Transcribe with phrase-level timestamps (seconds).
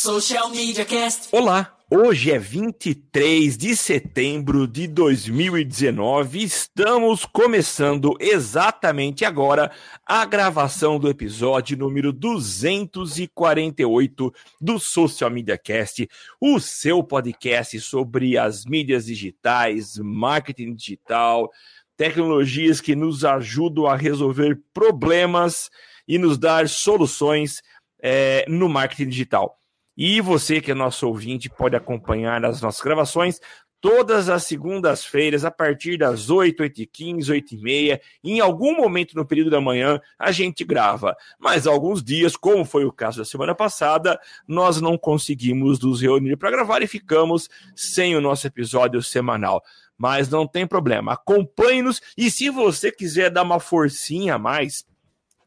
[0.00, 1.28] Social Media Cast.
[1.32, 6.40] Olá, hoje é 23 de setembro de 2019.
[6.40, 9.72] Estamos começando exatamente agora
[10.06, 16.08] a gravação do episódio número 248 do Social Media Cast,
[16.40, 21.50] o seu podcast sobre as mídias digitais, marketing digital,
[21.96, 25.68] tecnologias que nos ajudam a resolver problemas
[26.06, 27.60] e nos dar soluções
[28.00, 29.58] é, no marketing digital.
[30.00, 33.40] E você que é nosso ouvinte pode acompanhar as nossas gravações
[33.80, 38.00] todas as segundas-feiras, a partir das 8, 8 e 15, 8 e meia.
[38.22, 41.16] Em algum momento no período da manhã, a gente grava.
[41.38, 46.36] Mas alguns dias, como foi o caso da semana passada, nós não conseguimos nos reunir
[46.36, 49.62] para gravar e ficamos sem o nosso episódio semanal.
[49.96, 54.84] Mas não tem problema, acompanhe-nos e se você quiser dar uma forcinha a mais,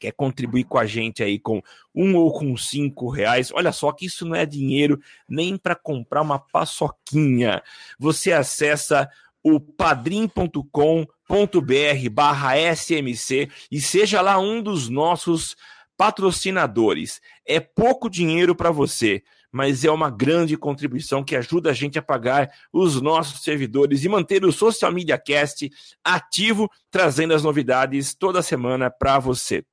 [0.02, 1.62] quer contribuir com a gente aí com
[1.94, 6.24] um ou com cinco reais, olha só que isso não é dinheiro nem para comprar
[6.24, 7.62] uma paçoquinha.
[8.00, 9.08] Você acessa
[9.44, 10.66] o padrim.com.br
[12.12, 15.56] barra SMC e seja lá um dos nossos
[15.96, 17.22] patrocinadores.
[17.46, 22.02] É pouco dinheiro para você, mas é uma grande contribuição que ajuda a gente a
[22.02, 25.70] pagar os nossos servidores e manter o Social Media Cast
[26.04, 29.64] ativo, trazendo as novidades toda semana para você.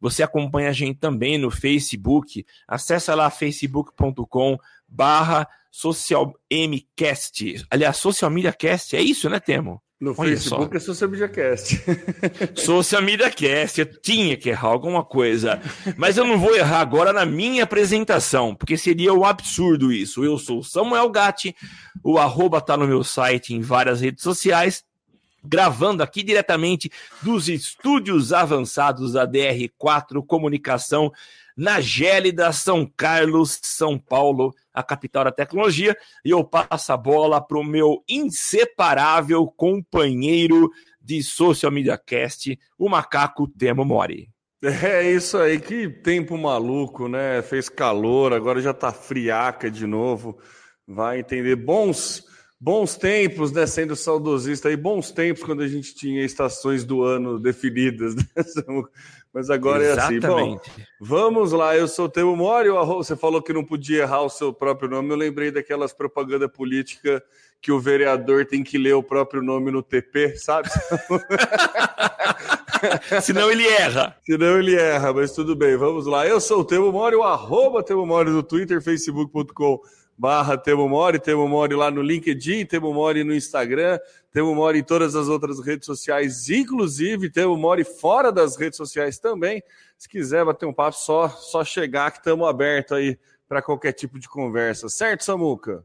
[0.00, 2.44] Você acompanha a gente também no Facebook.
[2.66, 7.66] Acesse lá facebook.com barra socialmcast.
[7.68, 9.82] Aliás, Social Media Cast, é isso, né, Temo?
[10.00, 10.76] No Olha Facebook só.
[10.76, 11.82] é Social Media Cast.
[12.54, 15.60] Social Media Cast, eu tinha que errar alguma coisa.
[15.96, 20.24] Mas eu não vou errar agora na minha apresentação, porque seria um absurdo isso.
[20.24, 21.56] Eu sou Samuel Gatti,
[22.04, 24.84] o arroba tá no meu site em várias redes sociais
[25.44, 26.90] gravando aqui diretamente
[27.22, 31.12] dos estúdios avançados da DR4 Comunicação,
[31.56, 35.96] na gélida São Carlos, São Paulo, a capital da tecnologia.
[36.24, 40.70] E eu passo a bola para o meu inseparável companheiro
[41.00, 44.30] de Social Media Cast, o macaco Temo Mori.
[44.62, 47.42] É isso aí, que tempo maluco, né?
[47.42, 50.38] Fez calor, agora já tá friaca de novo.
[50.88, 51.54] Vai entender.
[51.54, 52.24] Bons
[52.60, 53.66] Bons tempos, né?
[53.66, 58.14] Sendo saudosista aí, bons tempos quando a gente tinha estações do ano definidas.
[58.14, 58.24] Né?
[59.32, 60.24] Mas agora Exatamente.
[60.24, 60.46] é assim.
[60.46, 60.60] Bom,
[61.00, 62.70] vamos lá, eu sou o Temo Mori.
[62.70, 65.10] Você falou que não podia errar o seu próprio nome.
[65.10, 67.22] Eu lembrei daquelas propaganda política
[67.60, 70.68] que o vereador tem que ler o próprio nome no TP, sabe?
[73.22, 74.16] Senão ele erra.
[74.22, 76.26] Senão ele erra, mas tudo bem, vamos lá.
[76.26, 79.80] Eu sou o Temo Mori, o arroba Temo Mori no Twitter, facebook.com
[80.16, 83.98] barra Temo Mori, Temo Mori lá no LinkedIn, Temo Mori no Instagram,
[84.32, 89.18] Temo Mori em todas as outras redes sociais, inclusive Temo Mori fora das redes sociais
[89.18, 89.62] também.
[89.98, 94.18] Se quiser bater um papo, só, só chegar que estamos abertos aí para qualquer tipo
[94.18, 94.88] de conversa.
[94.88, 95.84] Certo, Samuca?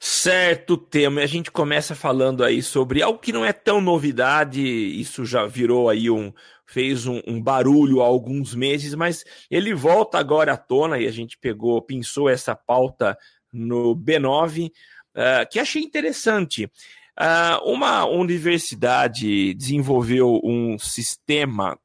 [0.00, 5.24] Certo tema, a gente começa falando aí sobre algo que não é tão novidade, isso
[5.24, 6.32] já virou aí um,
[6.68, 11.10] fez um, um, barulho há alguns meses, mas ele volta agora à tona e a
[11.10, 13.16] gente pegou, pensou essa pauta
[13.50, 14.72] no B9, uh,
[15.14, 16.66] ah, que achei interessante.
[16.66, 21.76] Uh, uma universidade desenvolveu um sistema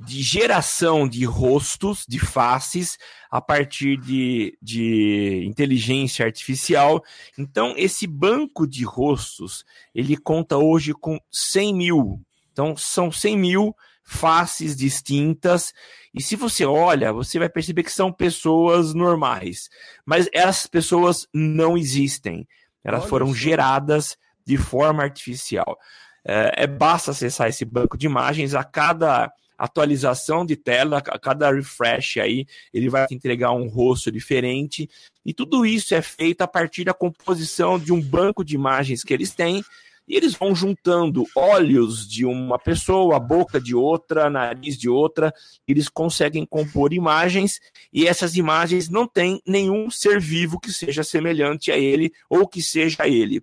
[0.00, 2.98] de geração de rostos, de faces,
[3.30, 7.02] a partir de, de inteligência artificial.
[7.38, 12.20] Então, esse banco de rostos, ele conta hoje com 100 mil.
[12.54, 15.74] Então, são 100 mil faces distintas.
[16.14, 19.68] E se você olha, você vai perceber que são pessoas normais.
[20.06, 22.46] Mas essas pessoas não existem.
[22.84, 23.36] Elas olha foram isso.
[23.36, 24.16] geradas
[24.46, 25.76] de forma artificial.
[26.24, 31.50] É, é, basta acessar esse banco de imagens a cada atualização de tela, a cada
[31.50, 34.88] refresh aí, ele vai te entregar um rosto diferente.
[35.24, 39.14] E tudo isso é feito a partir da composição de um banco de imagens que
[39.14, 39.62] eles têm.
[40.06, 45.32] E eles vão juntando olhos de uma pessoa, boca de outra, nariz de outra,
[45.66, 47.58] eles conseguem compor imagens
[47.92, 52.60] e essas imagens não têm nenhum ser vivo que seja semelhante a ele ou que
[52.62, 53.42] seja ele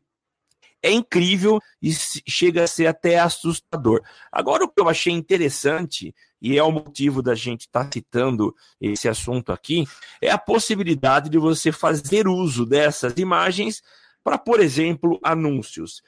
[0.82, 4.02] é incrível e chega a ser até assustador.
[4.32, 8.56] Agora, o que eu achei interessante, e é o motivo da gente estar tá citando
[8.80, 9.86] esse assunto aqui,
[10.22, 13.84] é a possibilidade de você fazer uso dessas imagens
[14.24, 16.02] para, por exemplo, anúncios.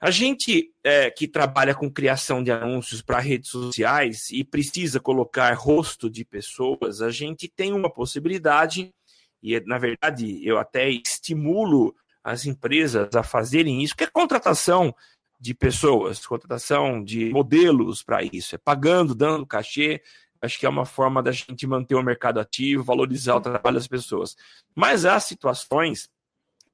[0.00, 5.52] A gente é, que trabalha com criação de anúncios para redes sociais e precisa colocar
[5.52, 8.94] rosto de pessoas, a gente tem uma possibilidade,
[9.42, 11.94] e na verdade eu até estimulo
[12.24, 14.94] as empresas a fazerem isso, que é contratação
[15.38, 20.02] de pessoas, contratação de modelos para isso, é pagando, dando cachê,
[20.42, 23.86] Acho que é uma forma da gente manter o mercado ativo, valorizar o trabalho das
[23.86, 24.34] pessoas.
[24.74, 26.08] Mas há situações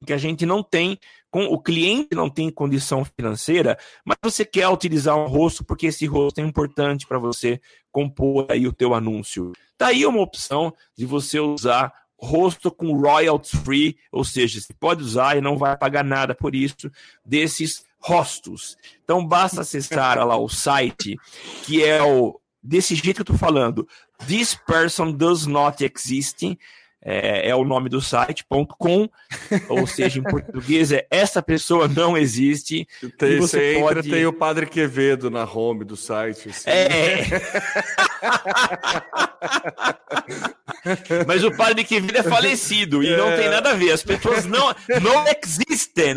[0.04, 0.98] que a gente não tem,
[1.30, 6.06] com o cliente não tem condição financeira, mas você quer utilizar um rosto porque esse
[6.06, 7.60] rosto é importante para você
[7.90, 9.52] compor aí o teu anúncio.
[9.78, 15.36] Tá uma opção de você usar rosto com royalties free, ou seja, você pode usar
[15.36, 16.90] e não vai pagar nada por isso,
[17.24, 18.76] desses rostos.
[19.04, 21.16] Então basta acessar lá o site,
[21.64, 23.86] que é o desse jeito que eu tô falando,
[24.26, 26.58] this person does not exist,
[27.08, 28.44] é, é, o nome do site,
[28.76, 29.08] .com,
[29.68, 32.84] ou seja, em português é essa pessoa não existe.
[33.16, 36.48] Tem, você, você entra, tem o Padre Quevedo na home do site.
[36.48, 36.68] Assim.
[36.68, 37.24] É.
[41.28, 43.16] Mas o Padre Quevedo é falecido e é.
[43.16, 46.16] não tem nada a ver, as pessoas não, não existem.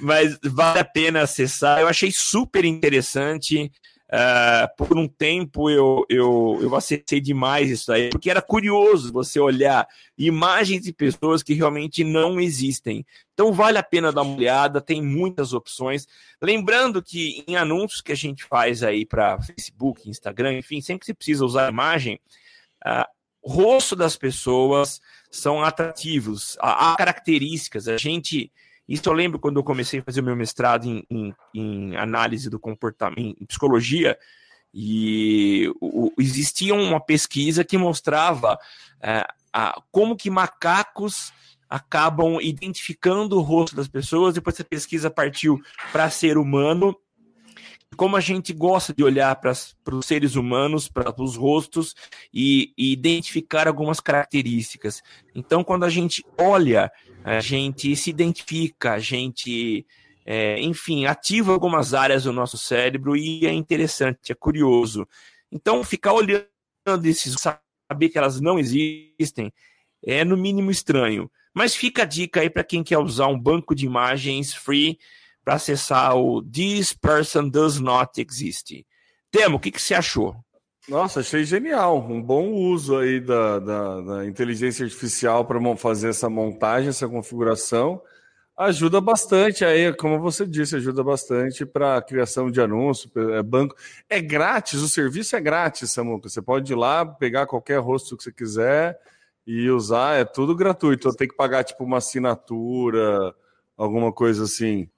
[0.00, 3.72] Mas vale a pena acessar, eu achei super interessante.
[4.08, 9.40] Uh, por um tempo eu, eu, eu acessei demais isso aí, porque era curioso você
[9.40, 9.84] olhar
[10.16, 13.04] imagens de pessoas que realmente não existem.
[13.34, 16.06] Então vale a pena dar uma olhada, tem muitas opções.
[16.40, 21.12] Lembrando que em anúncios que a gente faz aí para Facebook, Instagram, enfim, sempre você
[21.12, 22.20] precisa usar imagem,
[22.86, 23.04] uh,
[23.42, 25.00] o rosto das pessoas
[25.32, 27.88] são atrativos, há características.
[27.88, 28.52] A gente
[28.88, 32.48] isso eu lembro quando eu comecei a fazer o meu mestrado em, em, em análise
[32.48, 34.16] do comportamento, em psicologia,
[34.72, 38.58] e o, existia uma pesquisa que mostrava
[39.02, 41.32] é, a, como que macacos
[41.68, 45.60] acabam identificando o rosto das pessoas, depois essa pesquisa partiu
[45.90, 46.96] para ser humano,
[47.96, 51.94] como a gente gosta de olhar para os seres humanos, para os rostos
[52.32, 55.02] e, e, identificar algumas características.
[55.34, 56.92] Então, quando a gente olha
[57.26, 59.84] a gente se identifica, a gente,
[60.24, 65.08] é, enfim, ativa algumas áreas do nosso cérebro e é interessante, é curioso.
[65.50, 66.46] Então, ficar olhando
[67.04, 69.52] esses, saber que elas não existem,
[70.04, 71.28] é no mínimo estranho.
[71.52, 74.96] Mas fica a dica aí para quem quer usar um banco de imagens free
[75.46, 78.84] para acessar o This Person Does Not Exist.
[79.30, 80.34] Temo, o que, que você achou?
[80.88, 81.98] Nossa, achei genial.
[81.98, 88.02] Um bom uso aí da, da, da inteligência artificial para fazer essa montagem, essa configuração.
[88.56, 93.76] Ajuda bastante aí, como você disse, ajuda bastante para a criação de anúncio, é banco.
[94.08, 96.28] É grátis, o serviço é grátis, Samuca.
[96.28, 98.98] Você pode ir lá, pegar qualquer rosto que você quiser
[99.46, 101.14] e usar, é tudo gratuito.
[101.14, 103.32] Tem que pagar tipo uma assinatura,
[103.76, 104.88] alguma coisa assim.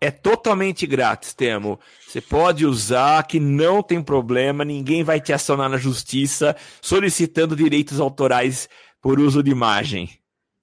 [0.00, 1.80] É totalmente grátis, Temo.
[2.06, 7.98] Você pode usar, que não tem problema, ninguém vai te acionar na justiça solicitando direitos
[7.98, 8.68] autorais
[9.00, 10.10] por uso de imagem.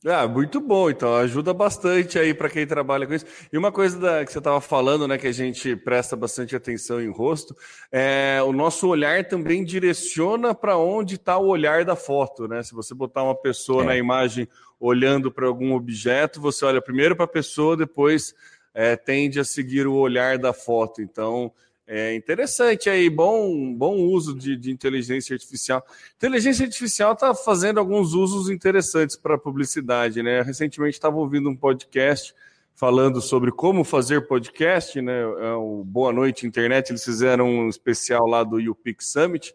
[0.05, 3.25] Ah, muito bom, então ajuda bastante aí para quem trabalha com isso.
[3.51, 7.01] E uma coisa da, que você estava falando, né, que a gente presta bastante atenção
[7.01, 7.55] em rosto,
[7.89, 12.61] é o nosso olhar também direciona para onde está o olhar da foto, né?
[12.63, 13.85] Se você botar uma pessoa é.
[13.85, 14.45] na imagem
[14.77, 18.35] olhando para algum objeto, você olha primeiro para a pessoa, depois
[18.73, 21.01] é, tende a seguir o olhar da foto.
[21.01, 21.51] Então,
[21.85, 25.85] é interessante aí, bom, bom uso de, de inteligência artificial.
[26.15, 30.41] Inteligência artificial está fazendo alguns usos interessantes para publicidade, né?
[30.41, 32.33] Recentemente estava ouvindo um podcast
[32.73, 35.21] falando sobre como fazer podcast, né?
[35.21, 39.53] É o Boa Noite Internet, eles fizeram um especial lá do UPix Summit.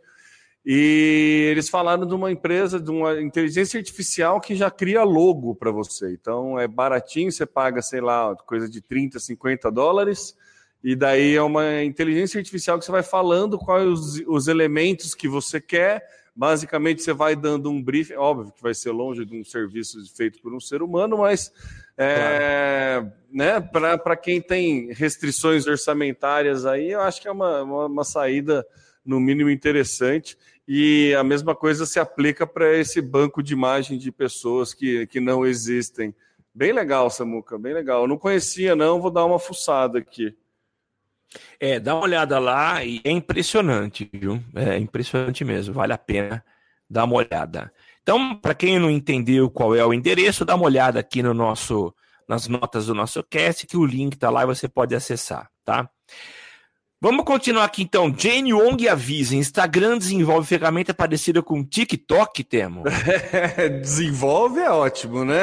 [0.65, 5.71] E eles falaram de uma empresa, de uma inteligência artificial que já cria logo para
[5.71, 6.13] você.
[6.13, 10.37] Então é baratinho, você paga, sei lá, coisa de 30, 50 dólares.
[10.83, 15.29] E daí é uma inteligência artificial que você vai falando quais os, os elementos que
[15.29, 16.05] você quer.
[16.35, 18.15] Basicamente, você vai dando um briefing.
[18.15, 21.53] Óbvio que vai ser longe de um serviço feito por um ser humano, mas
[21.97, 23.13] é, claro.
[23.33, 28.65] né, para quem tem restrições orçamentárias aí, eu acho que é uma, uma, uma saída,
[29.05, 30.39] no mínimo, interessante.
[30.71, 35.19] E a mesma coisa se aplica para esse banco de imagem de pessoas que, que
[35.19, 36.15] não existem.
[36.55, 38.03] Bem legal, Samuca, bem legal.
[38.03, 40.37] Eu não conhecia, não, vou dar uma fuçada aqui.
[41.59, 44.43] É, dá uma olhada lá e é impressionante, viu?
[44.55, 46.45] É impressionante mesmo, vale a pena
[46.89, 47.73] dar uma olhada.
[48.03, 51.95] Então, para quem não entendeu qual é o endereço, dá uma olhada aqui no nosso
[52.29, 55.89] nas notas do nosso cast, que o link está lá e você pode acessar, tá?
[57.01, 58.13] Vamos continuar aqui então.
[58.17, 62.83] Jane Wong avisa: Instagram desenvolve ferramenta parecida com TikTok, Temo.
[63.81, 65.43] desenvolve é ótimo, né?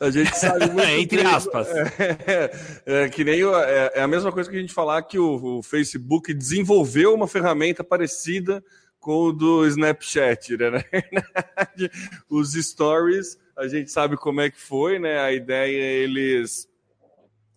[0.00, 0.88] a gente sabe muito.
[0.88, 1.68] Entre aspas.
[1.68, 2.50] É,
[2.86, 5.62] é, que nem é, é, a mesma coisa que a gente falar que o, o,
[5.62, 8.64] Facebook desenvolveu uma ferramenta parecida
[8.98, 10.84] com o do Snapchat, né?
[11.12, 11.90] Na verdade,
[12.28, 15.20] os stories, a gente sabe como é que foi, né?
[15.20, 16.68] A ideia é eles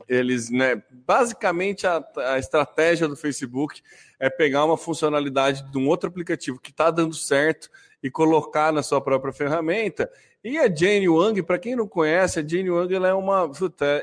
[0.07, 3.81] eles, né, basicamente a, a estratégia do Facebook
[4.19, 7.69] é pegar uma funcionalidade de um outro aplicativo que está dando certo
[8.01, 10.09] e colocar na sua própria ferramenta.
[10.43, 13.49] E a Jane Wang, para quem não conhece, a Jane Wang ela é uma,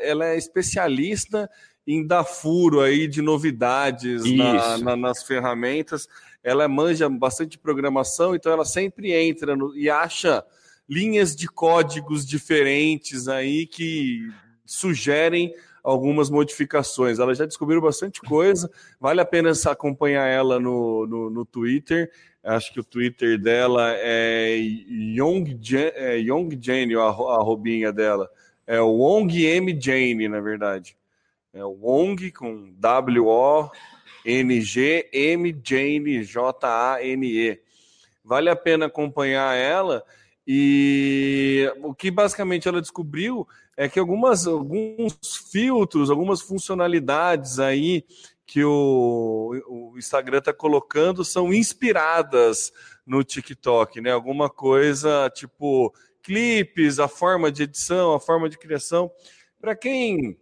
[0.00, 1.50] ela é especialista
[1.86, 6.08] em dar furo aí de novidades na, na, nas ferramentas.
[6.42, 10.42] Ela manja bastante programação, então ela sempre entra no, e acha
[10.88, 14.28] linhas de códigos diferentes aí que
[14.64, 17.18] sugerem algumas modificações.
[17.18, 18.70] Ela já descobriu bastante coisa,
[19.00, 22.10] vale a pena acompanhar ela no, no, no Twitter.
[22.42, 25.60] Acho que o Twitter dela é Young,
[25.94, 28.30] é Young Jane, a, a robinha dela.
[28.66, 30.96] É o Wong M Jane, na verdade.
[31.52, 33.70] É o Wong com W-O-N-G
[35.12, 37.60] M Jane, J-A-N-E.
[38.24, 40.04] Vale a pena acompanhar ela.
[40.46, 45.16] E o que basicamente ela descobriu é que algumas, alguns
[45.50, 48.04] filtros, algumas funcionalidades aí
[48.46, 52.72] que o, o Instagram está colocando são inspiradas
[53.06, 54.10] no TikTok, né?
[54.10, 59.10] Alguma coisa tipo clipes, a forma de edição, a forma de criação.
[59.60, 60.36] Para quem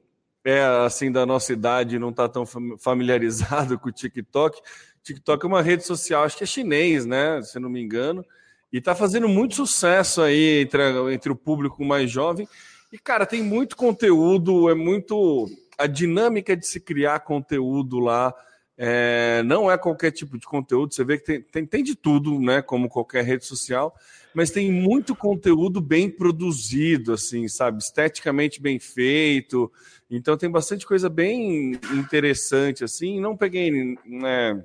[0.45, 2.45] é assim da nossa idade e não está tão
[2.79, 4.61] familiarizado com o TikTok,
[5.03, 7.43] TikTok é uma rede social, acho que é chinês, né?
[7.43, 8.25] Se não me engano,
[8.73, 10.83] e está fazendo muito sucesso aí entre,
[11.13, 12.49] entre o público mais jovem.
[12.93, 15.47] E, cara, tem muito conteúdo, é muito.
[15.77, 18.35] A dinâmica de se criar conteúdo lá
[18.77, 20.95] é, não é qualquer tipo de conteúdo.
[20.95, 22.63] Você vê que tem, tem, tem de tudo, né?
[22.63, 23.95] Como qualquer rede social,
[24.33, 27.79] mas tem muito conteúdo bem produzido, assim, sabe?
[27.79, 29.71] Esteticamente bem feito.
[30.11, 33.21] Então tem bastante coisa bem interessante, assim.
[33.21, 34.65] Não peguei né,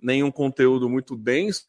[0.00, 1.66] nenhum conteúdo muito denso,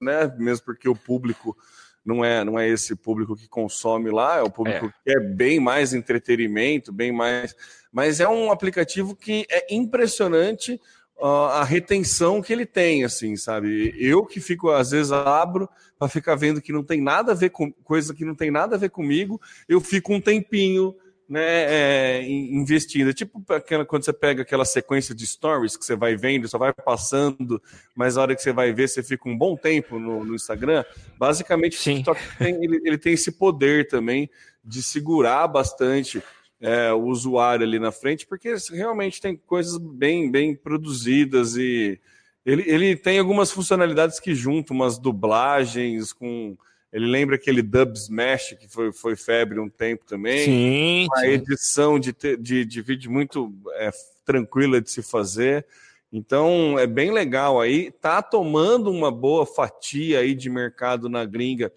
[0.00, 0.32] né?
[0.38, 1.56] Mesmo porque o público
[2.04, 4.88] não é, não é esse público que consome lá, é o público é.
[4.88, 7.54] que quer bem mais entretenimento, bem mais.
[7.92, 10.80] Mas é um aplicativo que é impressionante
[11.18, 13.94] uh, a retenção que ele tem, assim, sabe?
[13.98, 17.50] Eu que fico, às vezes, abro para ficar vendo que não tem nada a ver
[17.50, 20.94] com coisa que não tem nada a ver comigo, eu fico um tempinho
[21.28, 23.10] né, é, investindo.
[23.10, 26.56] É tipo aquela, quando você pega aquela sequência de stories que você vai vendo, só
[26.56, 27.60] vai passando,
[27.94, 30.84] mas a hora que você vai ver, você fica um bom tempo no, no Instagram.
[31.18, 31.92] Basicamente, Sim.
[31.92, 34.30] o TikTok tem, ele, ele, tem esse poder também
[34.64, 36.22] de segurar bastante
[36.60, 42.00] é, o usuário ali na frente, porque realmente tem coisas bem, bem produzidas e
[42.44, 46.56] ele, ele tem algumas funcionalidades que juntam umas dublagens com
[46.92, 50.44] ele lembra aquele Dub Smash, que foi, foi febre um tempo também.
[50.44, 51.06] Sim.
[51.06, 51.26] Uma sim.
[51.26, 53.90] edição de, de, de vídeo muito é,
[54.24, 55.66] tranquila de se fazer.
[56.10, 57.90] Então é bem legal aí.
[57.90, 61.70] Tá tomando uma boa fatia aí de mercado na gringa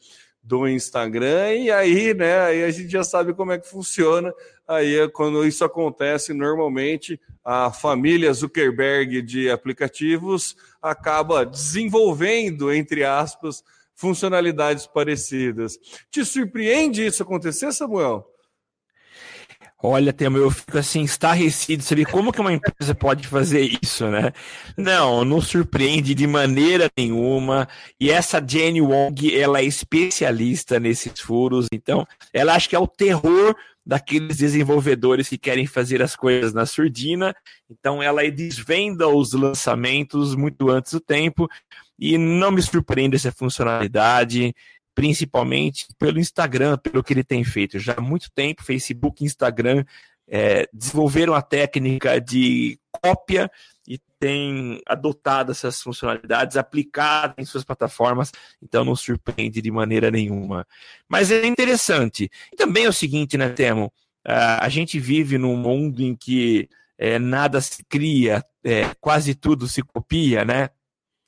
[0.43, 4.33] do Instagram, e aí, né, aí a gente já sabe como é que funciona.
[4.67, 13.63] Aí, quando isso acontece, normalmente a família Zuckerberg de aplicativos acaba desenvolvendo, entre aspas,
[14.01, 15.77] funcionalidades parecidas.
[16.10, 18.25] Te surpreende isso acontecer, Samuel?
[19.84, 24.31] Olha, Temo, eu fico assim, estarrecido, saber como que uma empresa pode fazer isso, né?
[24.77, 27.67] Não, não surpreende de maneira nenhuma.
[28.00, 32.88] E essa Jenny Wong, ela é especialista nesses furos, então ela acha que é o
[32.88, 37.36] terror daqueles desenvolvedores que querem fazer as coisas na surdina.
[37.70, 41.50] Então ela desvenda os lançamentos muito antes do tempo
[42.01, 44.55] e não me surpreende essa funcionalidade,
[44.96, 47.77] principalmente pelo Instagram, pelo que ele tem feito.
[47.77, 49.86] Já há muito tempo, Facebook e Instagram
[50.27, 53.51] é, desenvolveram a técnica de cópia
[53.88, 60.65] e têm adotado essas funcionalidades, aplicadas em suas plataformas, então não surpreende de maneira nenhuma.
[61.08, 62.31] Mas é interessante.
[62.51, 63.93] E também é o seguinte, né, Temo?
[64.24, 69.81] a gente vive num mundo em que é, nada se cria, é, quase tudo se
[69.81, 70.70] copia, né?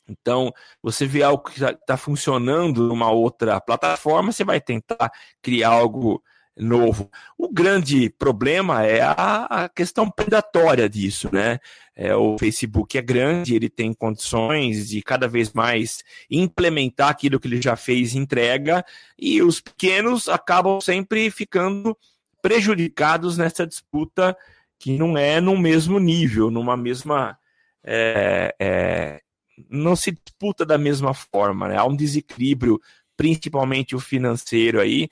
[0.08, 6.22] Então, você vê algo que está funcionando numa outra plataforma, você vai tentar criar algo
[6.56, 7.10] novo.
[7.38, 11.60] O grande problema é a, a questão predatória disso, né?
[11.96, 17.48] É, o Facebook é grande, ele tem condições de cada vez mais implementar aquilo que
[17.48, 18.84] ele já fez entrega,
[19.18, 21.98] e os pequenos acabam sempre ficando
[22.42, 24.36] prejudicados nessa disputa
[24.78, 27.38] que não é no mesmo nível, numa mesma
[27.84, 29.22] é, é,
[29.70, 31.78] não se disputa da mesma forma, né?
[31.78, 32.80] Há um desequilíbrio,
[33.16, 35.08] principalmente o financeiro aí.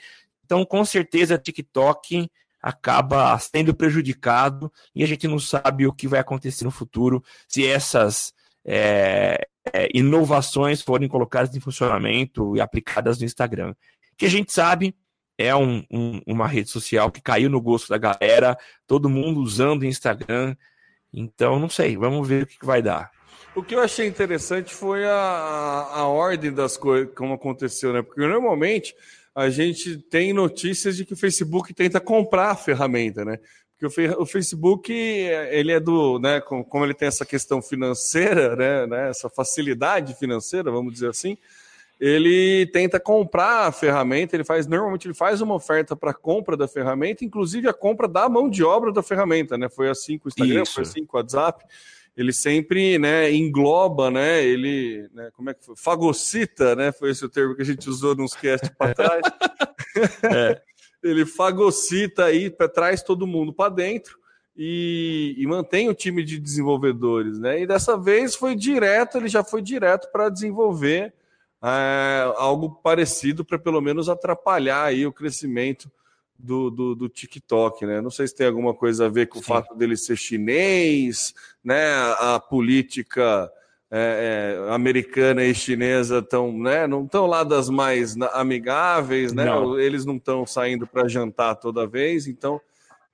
[0.46, 2.30] Então, com certeza, TikTok
[2.62, 7.66] acaba sendo prejudicado e a gente não sabe o que vai acontecer no futuro se
[7.66, 8.34] essas
[8.64, 13.74] é, é, inovações forem colocadas em funcionamento e aplicadas no Instagram.
[14.18, 14.96] Que a gente sabe
[15.38, 19.82] é um, um, uma rede social que caiu no gosto da galera, todo mundo usando
[19.82, 20.56] o Instagram.
[21.12, 23.12] Então, não sei, vamos ver o que vai dar.
[23.56, 28.02] O que eu achei interessante foi a, a ordem das coisas, como aconteceu, né?
[28.02, 28.96] Porque normalmente
[29.36, 33.40] a gente tem notícias de que o Facebook tenta comprar a ferramenta, né?
[33.78, 39.10] Porque o, Facebook, ele é do, né, como ele tem essa questão financeira, né, né,
[39.10, 41.36] essa facilidade financeira, vamos dizer assim,
[42.00, 46.68] ele tenta comprar a ferramenta, ele faz, normalmente ele faz uma oferta para compra da
[46.68, 49.68] ferramenta, inclusive a compra da mão de obra da ferramenta, né?
[49.68, 50.74] Foi assim com o Instagram, Isso.
[50.74, 51.64] foi assim com o WhatsApp.
[52.16, 55.76] Ele sempre, né, engloba, né, ele, né, como é que foi?
[55.78, 56.92] Fagocita, né?
[56.92, 59.22] Foi esse o termo que a gente usou nos cast para trás.
[60.24, 60.62] é.
[61.02, 64.20] ele fagocita aí, traz todo mundo para dentro.
[64.56, 67.62] E, e, mantém o time de desenvolvedores, né?
[67.62, 71.14] E dessa vez foi direto, ele já foi direto para desenvolver
[71.64, 75.90] é, algo parecido para pelo menos atrapalhar aí o crescimento
[76.42, 78.02] do, do, do, TikTok, né?
[78.02, 79.42] Não sei se tem alguma coisa a ver com Sim.
[79.42, 81.34] o fato dele ser chinês,
[81.64, 81.94] né?
[82.20, 83.52] A política
[83.90, 86.88] é, é, americana e chinesa estão, né?
[86.88, 89.46] Não estão lá das mais amigáveis, né?
[89.46, 89.80] Não.
[89.80, 92.60] Eles não estão saindo para jantar toda vez, então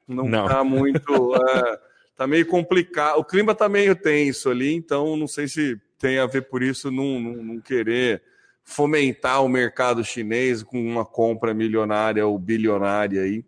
[0.07, 1.34] não está muito.
[1.48, 1.79] É,
[2.15, 3.19] tá meio complicado.
[3.19, 6.89] O clima está meio tenso ali, então não sei se tem a ver por isso
[6.89, 8.24] não, não, não querer
[8.67, 13.45] fomentar o mercado chinês com uma compra milionária ou bilionária aí.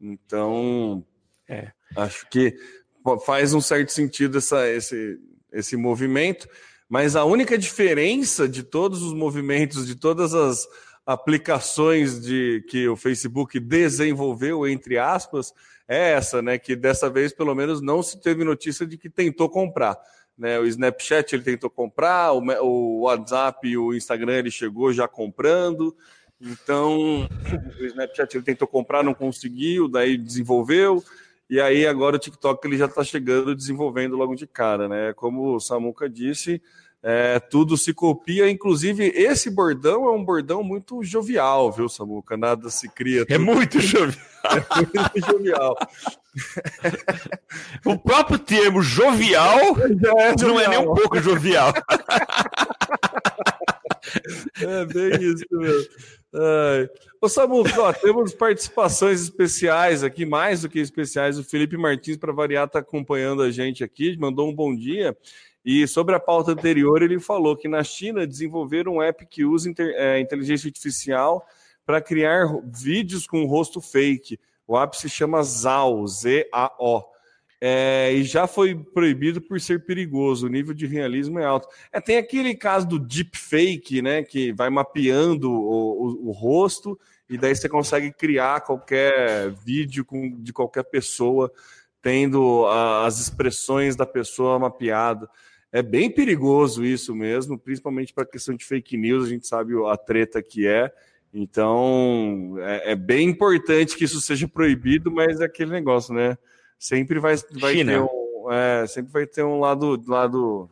[0.00, 1.04] Então,
[1.46, 2.56] é, acho que
[3.26, 5.20] faz um certo sentido essa, esse,
[5.52, 6.48] esse movimento,
[6.88, 10.66] mas a única diferença de todos os movimentos, de todas as
[11.04, 15.52] aplicações de que o Facebook desenvolveu, entre aspas,
[15.86, 16.58] é essa, né?
[16.58, 19.98] Que dessa vez, pelo menos, não se teve notícia de que tentou comprar.
[20.42, 20.58] Né?
[20.58, 25.96] O Snapchat ele tentou comprar, o, WhatsApp e o Instagram ele chegou já comprando.
[26.40, 27.28] Então,
[27.80, 31.00] o Snapchat ele tentou comprar, não conseguiu, daí desenvolveu.
[31.48, 35.12] E aí agora o TikTok ele já está chegando desenvolvendo logo de cara, né?
[35.12, 36.60] Como o Samuca disse,
[37.02, 42.36] é, tudo se copia, inclusive esse bordão é um bordão muito jovial, viu, Samuca?
[42.36, 43.26] Nada se cria.
[43.28, 44.22] É muito jovial.
[44.44, 44.56] É
[44.98, 45.76] muito jovial.
[47.86, 51.72] o próprio termo jovial, é jovial, não é nem um pouco jovial.
[54.60, 55.88] é bem isso mesmo.
[56.34, 56.90] Ai.
[57.20, 61.38] Ô Samuca, ó, temos participações especiais aqui, mais do que especiais.
[61.38, 65.16] O Felipe Martins, para variar, está acompanhando a gente aqui, mandou um bom dia.
[65.64, 69.72] E sobre a pauta anterior, ele falou que na China desenvolveram um app que usa
[69.78, 71.46] é, inteligência artificial
[71.86, 74.38] para criar vídeos com rosto fake.
[74.66, 77.12] O app se chama ZAO, Z-A-O.
[77.64, 81.68] É, e já foi proibido por ser perigoso, o nível de realismo é alto.
[81.92, 86.98] É, tem aquele caso do deepfake, né, que vai mapeando o, o, o rosto
[87.30, 91.52] e daí você consegue criar qualquer vídeo com, de qualquer pessoa,
[92.02, 95.30] tendo a, as expressões da pessoa mapeada.
[95.72, 99.72] É bem perigoso isso mesmo, principalmente para a questão de fake news, a gente sabe
[99.86, 100.92] a treta que é.
[101.32, 106.36] Então, é, é, bem importante que isso seja proibido, mas é aquele negócio, né?
[106.78, 110.68] Sempre vai, vai ter um, é, sempre vai ter um lado, lado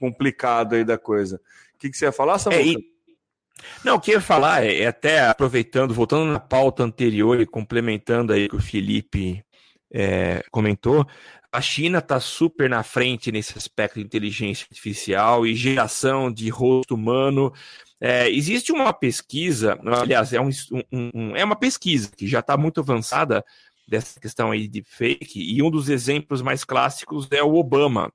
[0.00, 1.40] complicado aí da coisa.
[1.74, 2.60] O que, que você ia falar, Samuel?
[2.60, 2.90] É, e...
[3.84, 7.46] Não, o que eu ia falar é, é, até aproveitando, voltando na pauta anterior e
[7.46, 9.44] complementando aí o que o Felipe
[9.92, 11.06] é, comentou,
[11.52, 16.94] a China está super na frente nesse aspecto de inteligência artificial e geração de rosto
[16.94, 17.52] humano.
[18.00, 20.50] É, existe uma pesquisa, aliás, é, um,
[20.92, 23.44] um, é uma pesquisa que já está muito avançada
[23.86, 28.12] dessa questão aí de fake, e um dos exemplos mais clássicos é o Obama.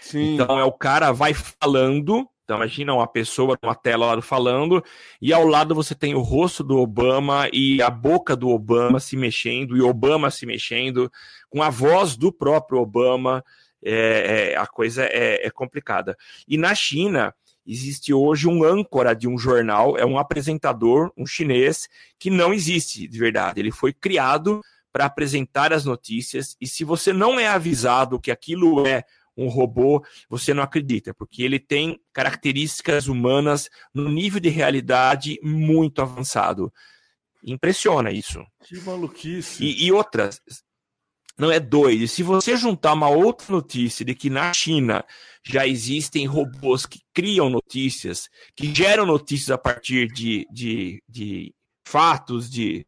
[0.00, 0.34] Sim.
[0.34, 4.82] Então é o cara vai falando então, imagina uma pessoa numa tela lá falando,
[5.22, 9.16] e ao lado você tem o rosto do Obama e a boca do Obama se
[9.16, 11.08] mexendo, e Obama se mexendo,
[11.50, 13.44] com a voz do próprio Obama.
[13.82, 16.16] É, é, a coisa é, é complicada.
[16.46, 17.34] E na China,
[17.66, 23.06] existe hoje um âncora de um jornal, é um apresentador, um chinês, que não existe
[23.06, 23.60] de verdade.
[23.60, 24.60] Ele foi criado
[24.92, 29.04] para apresentar as notícias, e se você não é avisado que aquilo é
[29.36, 36.02] um robô, você não acredita, porque ele tem características humanas no nível de realidade muito
[36.02, 36.72] avançado.
[37.42, 38.44] Impressiona isso.
[38.64, 39.64] Que maluquice.
[39.64, 40.42] E, e outras.
[41.38, 42.06] Não é doido.
[42.06, 45.04] Se você juntar uma outra notícia de que na China
[45.42, 52.50] já existem robôs que criam notícias, que geram notícias a partir de, de, de fatos,
[52.50, 52.86] de.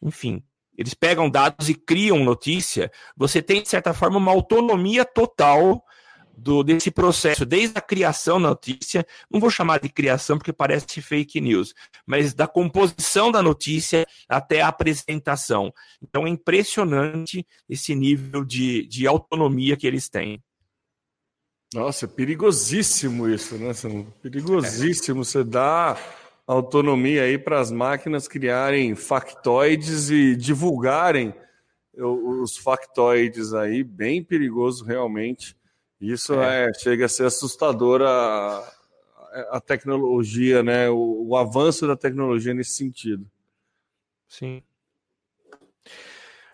[0.00, 0.42] Enfim,
[0.76, 5.84] eles pegam dados e criam notícia, você tem, de certa forma, uma autonomia total
[6.38, 11.02] do, desse processo, desde a criação da notícia, não vou chamar de criação porque parece
[11.02, 11.74] fake news,
[12.06, 15.72] mas da composição da notícia até a apresentação.
[16.02, 20.42] Então é impressionante esse nível de, de autonomia que eles têm.
[21.74, 23.72] Nossa, é perigosíssimo isso, né?
[24.22, 25.22] Perigosíssimo.
[25.22, 25.98] Você dá
[26.46, 31.34] autonomia aí para as máquinas criarem factoides e divulgarem
[32.00, 35.57] os factoides aí, bem perigoso realmente.
[36.00, 36.66] Isso é.
[36.66, 38.72] é chega a ser assustador a,
[39.50, 40.88] a tecnologia, né?
[40.88, 43.26] O, o avanço da tecnologia nesse sentido.
[44.28, 44.62] Sim.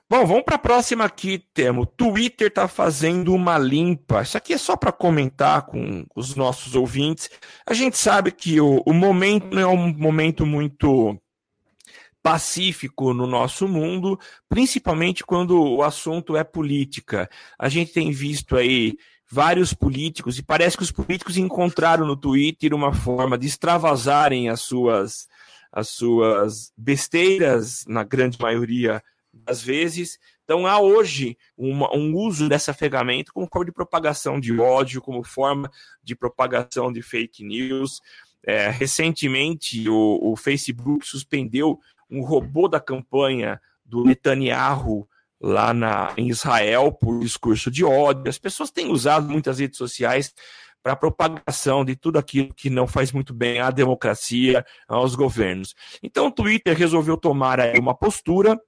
[0.08, 1.86] Bom, vamos para a próxima aqui, Temo.
[1.86, 4.22] Twitter está fazendo uma limpa.
[4.22, 7.30] Isso aqui é só para comentar com os nossos ouvintes.
[7.66, 11.18] A gente sabe que o, o momento não é um momento muito
[12.22, 17.28] pacífico no nosso mundo, principalmente quando o assunto é política.
[17.58, 18.96] A gente tem visto aí
[19.34, 24.60] vários políticos, e parece que os políticos encontraram no Twitter uma forma de extravasarem as
[24.60, 25.26] suas,
[25.72, 30.20] as suas besteiras, na grande maioria das vezes.
[30.44, 35.24] Então há hoje uma, um uso dessa ferramenta como forma de propagação de ódio, como
[35.24, 35.68] forma
[36.00, 38.00] de propagação de fake news.
[38.46, 45.08] É, recentemente, o, o, Facebook suspendeu um robô da campanha do Netanyahu
[45.40, 48.28] lá na, em Israel por discurso de ódio.
[48.28, 50.32] As pessoas têm usado muitas redes sociais
[50.82, 55.74] para propagação de tudo aquilo que não faz muito bem à democracia, aos governos.
[56.02, 58.60] Então, o Twitter resolveu tomar uma postura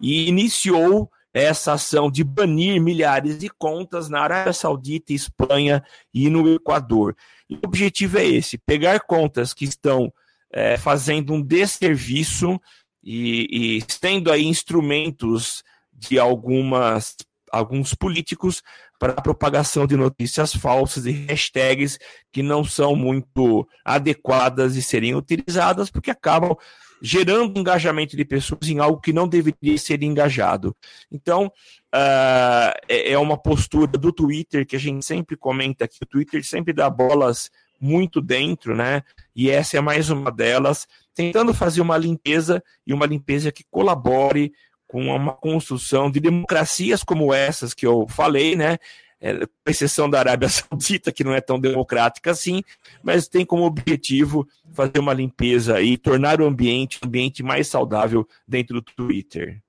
[0.00, 6.50] e iniciou essa ação de banir milhares de contas na Arábia Saudita, Espanha e no
[6.54, 7.14] Equador.
[7.50, 10.10] E o objetivo é esse: pegar contas que estão
[10.50, 12.58] é, fazendo um desserviço
[13.04, 15.62] e, e tendo aí instrumentos
[15.96, 17.16] de algumas
[17.50, 18.62] alguns políticos
[18.98, 21.98] para a propagação de notícias falsas e hashtags
[22.32, 26.56] que não são muito adequadas de serem utilizadas, porque acabam
[27.00, 30.74] gerando engajamento de pessoas em algo que não deveria ser engajado.
[31.12, 31.46] Então,
[31.94, 36.72] uh, é uma postura do Twitter que a gente sempre comenta que o Twitter sempre
[36.72, 39.02] dá bolas muito dentro, né?
[39.34, 44.52] E essa é mais uma delas, tentando fazer uma limpeza e uma limpeza que colabore
[44.96, 48.78] com uma construção de democracias como essas que eu falei, né?
[49.20, 52.62] é, com exceção da Arábia Saudita, que não é tão democrática assim,
[53.02, 58.80] mas tem como objetivo fazer uma limpeza e tornar o ambiente ambiente mais saudável dentro
[58.80, 59.60] do Twitter.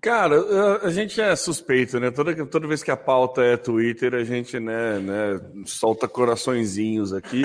[0.00, 0.36] Cara,
[0.82, 2.10] a gente é suspeito, né?
[2.10, 7.44] Toda, toda vez que a pauta é Twitter, a gente né, né, solta coraçõezinhos aqui.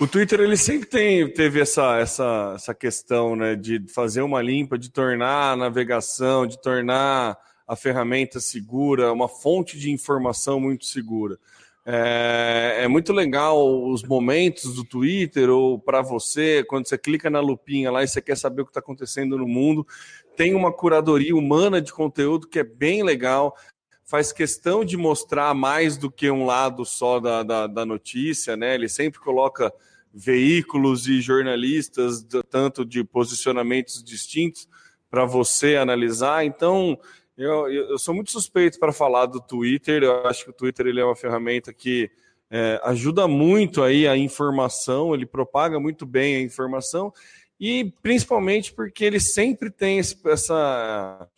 [0.00, 4.78] O Twitter ele sempre tem, teve essa, essa, essa questão né, de fazer uma limpa,
[4.78, 7.36] de tornar a navegação, de tornar
[7.68, 11.38] a ferramenta segura, uma fonte de informação muito segura.
[11.84, 17.40] É, é muito legal os momentos do Twitter ou para você, quando você clica na
[17.40, 19.86] lupinha lá e você quer saber o que está acontecendo no mundo.
[20.34, 23.54] Tem uma curadoria humana de conteúdo que é bem legal,
[24.02, 28.74] faz questão de mostrar mais do que um lado só da, da, da notícia, né?
[28.74, 29.70] Ele sempre coloca
[30.12, 34.68] veículos e jornalistas, tanto de posicionamentos distintos,
[35.10, 36.44] para você analisar.
[36.44, 36.98] Então,
[37.36, 40.02] eu, eu, sou muito suspeito para falar do Twitter.
[40.02, 42.10] Eu acho que o Twitter ele é uma ferramenta que
[42.50, 47.12] é, ajuda muito aí a informação, ele propaga muito bem a informação
[47.58, 51.28] e principalmente porque ele sempre tem esse, essa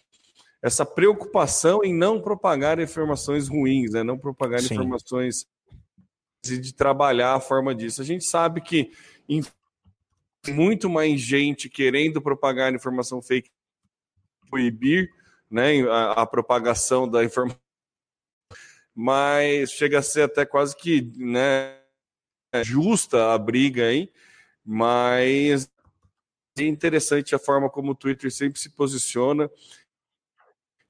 [0.62, 4.04] essa preocupação em não propagar informações ruins, né?
[4.04, 4.74] não propagar Sim.
[4.74, 5.44] informações
[6.50, 8.02] e de trabalhar a forma disso.
[8.02, 8.90] A gente sabe que
[10.48, 13.50] muito mais gente querendo propagar informação fake
[14.50, 15.10] proibir
[15.50, 17.58] né, a, a propagação da informação,
[18.94, 21.78] mas chega a ser até quase que né,
[22.62, 24.12] justa a briga aí,
[24.64, 25.70] mas
[26.58, 29.50] é interessante a forma como o Twitter sempre se posiciona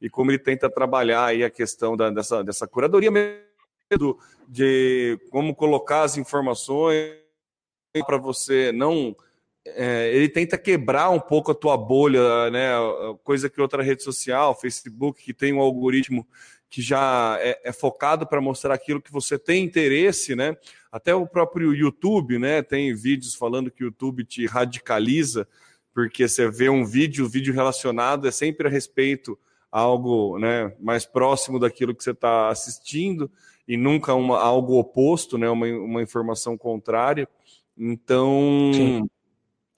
[0.01, 3.52] e como ele tenta trabalhar aí a questão da, dessa, dessa curadoria mesmo,
[4.49, 7.13] de como colocar as informações
[8.07, 9.15] para você não
[9.65, 12.73] é, ele tenta quebrar um pouco a tua bolha, né?
[13.23, 16.27] Coisa que outra rede social, Facebook, que tem um algoritmo
[16.69, 20.57] que já é, é focado para mostrar aquilo que você tem interesse, né?
[20.91, 22.63] Até o próprio YouTube, né?
[22.63, 25.47] Tem vídeos falando que o YouTube te radicaliza,
[25.95, 29.39] porque você vê um vídeo, o vídeo relacionado é sempre a respeito
[29.71, 33.31] a algo né, mais próximo daquilo que você está assistindo
[33.67, 35.49] e nunca uma, algo oposto, né?
[35.49, 37.29] Uma, uma informação contrária.
[37.77, 38.71] Então.
[38.75, 39.09] Sim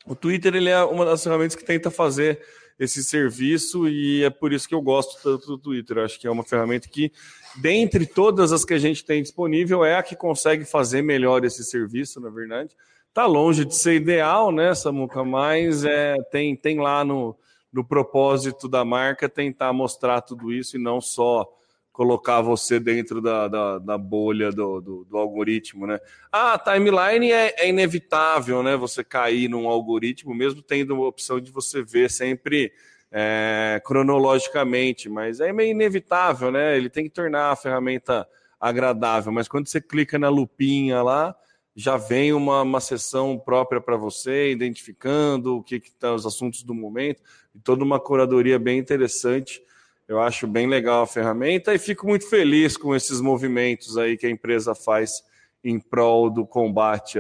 [0.06, 2.40] o Twitter ele é uma das ferramentas que tenta fazer
[2.78, 5.98] esse serviço e é por isso que eu gosto tanto do Twitter.
[5.98, 7.12] Acho que é uma ferramenta que,
[7.56, 11.64] dentre todas as que a gente tem disponível, é a que consegue fazer melhor esse
[11.64, 12.76] serviço, na verdade.
[13.08, 15.24] Está longe de ser ideal, né, Samuca?
[15.24, 17.36] Mas é, tem, tem lá no,
[17.72, 21.48] no propósito da marca tentar mostrar tudo isso e não só
[21.94, 26.00] colocar você dentro da, da, da bolha do, do, do, algoritmo, né?
[26.30, 28.76] Ah, timeline é, é, inevitável, né?
[28.76, 32.72] Você cair num algoritmo, mesmo tendo a opção de você ver sempre
[33.12, 36.76] é, cronologicamente, mas é meio inevitável, né?
[36.76, 38.26] Ele tem que tornar a ferramenta
[38.58, 41.32] agradável, mas quando você clica na lupinha lá,
[41.76, 46.64] já vem uma, uma sessão própria para você, identificando o que estão tá, os assuntos
[46.64, 47.22] do momento,
[47.54, 49.62] e toda uma curadoria bem interessante
[50.06, 54.26] eu acho bem legal a ferramenta e fico muito feliz com esses movimentos aí que
[54.26, 55.22] a empresa faz
[55.62, 57.18] em prol do combate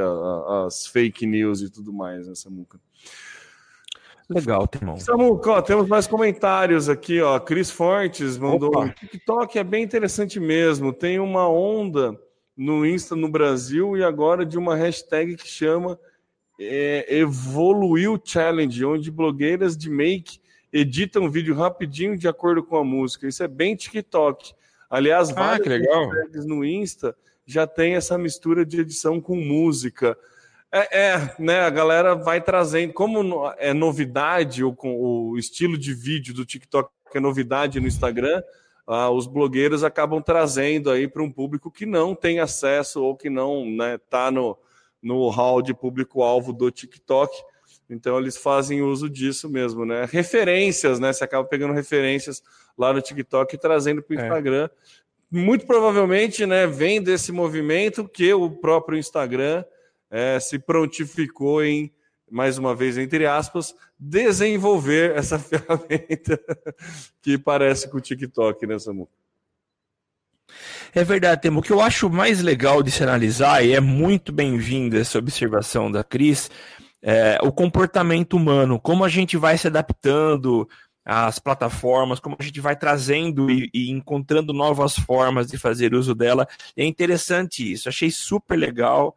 [0.66, 2.78] às fake news e tudo mais, né, Samuca?
[4.28, 4.98] Legal, Timão.
[4.98, 7.38] Samuca, ó, temos mais comentários aqui, ó.
[7.38, 8.80] Cris Fortes mandou Opa.
[8.80, 10.92] um TikTok, é bem interessante mesmo.
[10.92, 12.18] Tem uma onda
[12.56, 15.98] no Insta no Brasil e agora de uma hashtag que chama
[16.58, 20.38] é, Evoluiu Challenge, onde blogueiras de make
[20.74, 23.28] edita um vídeo rapidinho de acordo com a música.
[23.28, 24.52] Isso é bem TikTok.
[24.90, 26.10] Aliás, ah, vários legal.
[26.46, 30.18] no Insta já tem essa mistura de edição com música.
[30.72, 31.60] É, é, né?
[31.60, 37.18] A galera vai trazendo, como é novidade o, o estilo de vídeo do TikTok que
[37.18, 38.42] é novidade no Instagram,
[38.84, 43.30] ah, os blogueiros acabam trazendo aí para um público que não tem acesso ou que
[43.30, 44.58] não está né, tá no,
[45.00, 47.32] no hall de público-alvo do TikTok.
[47.94, 50.06] Então eles fazem uso disso mesmo, né?
[50.10, 51.12] Referências, né?
[51.12, 52.42] Você acaba pegando referências
[52.76, 54.22] lá no TikTok e trazendo para o é.
[54.22, 54.68] Instagram.
[54.68, 55.04] É.
[55.30, 59.64] Muito provavelmente, né, vem desse movimento que o próprio Instagram
[60.08, 61.92] é, se prontificou em,
[62.30, 66.40] mais uma vez, entre aspas, desenvolver essa ferramenta
[67.20, 69.08] que parece com o TikTok, né, Samu?
[70.94, 71.58] É verdade, Temo.
[71.58, 75.90] O que eu acho mais legal de se analisar, e é muito bem-vinda essa observação
[75.90, 76.48] da Cris,
[77.06, 80.66] é, o comportamento humano, como a gente vai se adaptando
[81.04, 86.14] às plataformas, como a gente vai trazendo e, e encontrando novas formas de fazer uso
[86.14, 86.48] dela.
[86.74, 89.14] É interessante isso, achei super legal.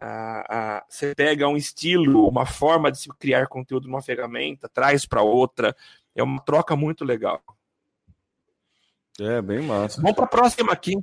[0.00, 5.04] Ah, ah, você pega um estilo, uma forma de se criar conteúdo numa ferramenta, traz
[5.04, 5.74] para outra,
[6.14, 7.42] é uma troca muito legal.
[9.20, 10.00] É, bem massa.
[10.00, 10.94] Vamos para a próxima aqui.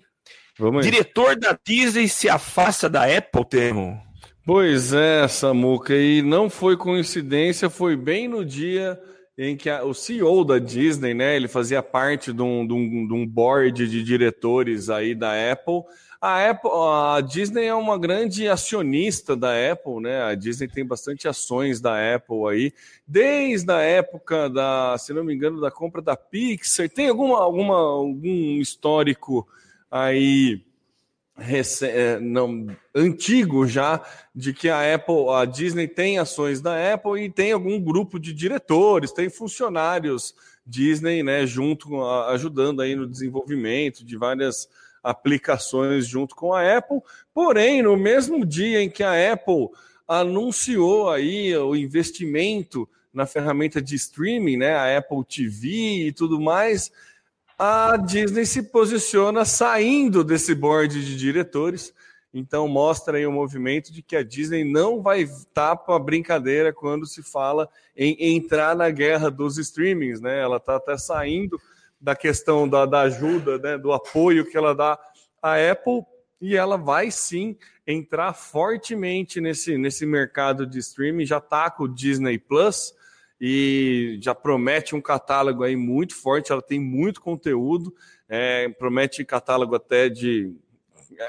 [0.57, 4.11] Vamos Diretor da Disney se afasta da Apple, Temo.
[4.43, 8.99] Pois é, Samuca, e não foi coincidência, foi bem no dia
[9.38, 13.08] em que a, o CEO da Disney, né, ele fazia parte de um, de, um,
[13.08, 15.84] de um board de diretores aí da Apple.
[16.19, 20.21] A, Apple, a Disney é uma grande acionista da Apple, né?
[20.23, 22.73] A Disney tem bastante ações da Apple aí,
[23.08, 26.88] desde a época da, se não me engano, da compra da Pixar.
[26.89, 29.47] Tem alguma, alguma algum histórico
[29.89, 30.62] aí
[32.21, 34.01] não, antigo já
[34.35, 38.33] de que a Apple, a Disney tem ações da Apple e tem algum grupo de
[38.33, 44.69] diretores, tem funcionários Disney, né, junto ajudando aí no desenvolvimento de várias
[45.03, 46.99] aplicações junto com a Apple.
[47.33, 49.69] Porém, no mesmo dia em que a Apple
[50.07, 56.91] anunciou aí o investimento na ferramenta de streaming, né, a Apple TV e tudo mais,
[57.63, 61.93] a Disney se posiciona saindo desse board de diretores.
[62.34, 67.06] Então mostra aí o movimento de que a Disney não vai estar para brincadeira quando
[67.06, 70.41] se fala em entrar na guerra dos streamings, né?
[70.41, 71.62] Ela está até saindo
[72.00, 73.78] da questão da, da ajuda, né?
[73.78, 74.97] do apoio que ela dá
[75.39, 76.02] à Apple
[76.41, 81.28] e ela vai sim entrar fortemente nesse, nesse mercado de streaming.
[81.28, 82.91] Já está com o Disney Plus,
[83.43, 86.51] e já promete um catálogo aí muito forte.
[86.51, 87.91] Ela tem muito conteúdo,
[88.30, 90.54] é, promete catálogo até de.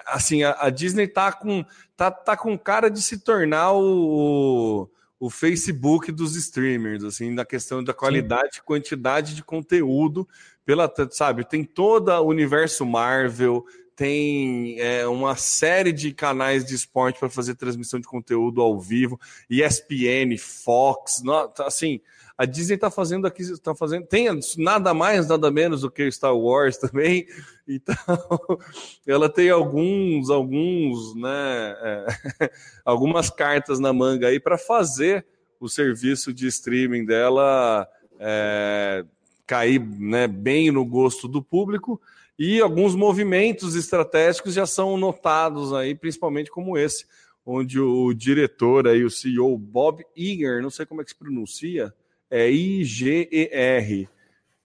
[0.06, 1.64] Assim, a, a, Disney tá com,
[1.96, 7.82] tá, tá com cara de se tornar o, o Facebook dos streamers, assim, na questão
[7.82, 10.28] da qualidade e quantidade de conteúdo.
[10.64, 13.64] Pela, sabe, tem todo o universo Marvel,
[13.96, 19.20] tem é, uma série de canais de esporte para fazer transmissão de conteúdo ao vivo,
[19.48, 21.22] ESPN, Fox,
[21.54, 22.00] tá, assim,
[22.36, 26.36] a Disney está fazendo aqui, está fazendo, tem nada mais, nada menos do que Star
[26.36, 27.26] Wars também,
[27.68, 27.94] então
[29.06, 32.50] ela tem alguns, alguns, né, é,
[32.84, 35.26] algumas cartas na manga aí para fazer
[35.60, 37.86] o serviço de streaming dela
[38.18, 39.04] é,
[39.46, 42.00] cair né, bem no gosto do público
[42.38, 47.06] e alguns movimentos estratégicos já são notados aí, principalmente como esse,
[47.44, 51.92] onde o diretor aí, o CEO Bob Iger, não sei como é que se pronuncia,
[52.30, 54.08] é I-G-E-R.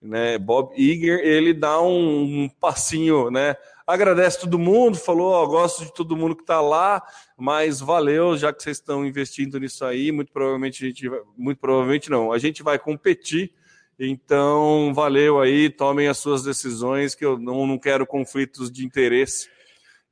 [0.02, 0.38] Né?
[0.38, 3.56] Bob Iger, ele dá um, um passinho, né?
[3.88, 7.02] agradece todo mundo, falou, ó, gosto de todo mundo que está lá,
[7.38, 12.10] mas valeu, já que vocês estão investindo nisso aí, muito provavelmente a gente, muito provavelmente
[12.10, 13.54] não, a gente vai competir,
[14.00, 19.50] então valeu aí, tomem as suas decisões, que eu não, não quero conflitos de interesse,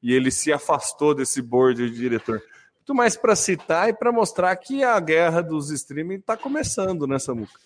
[0.01, 2.41] e ele se afastou desse board de diretor.
[2.75, 7.17] Muito mais para citar e para mostrar que a guerra dos streaming está começando né,
[7.29, 7.59] muca.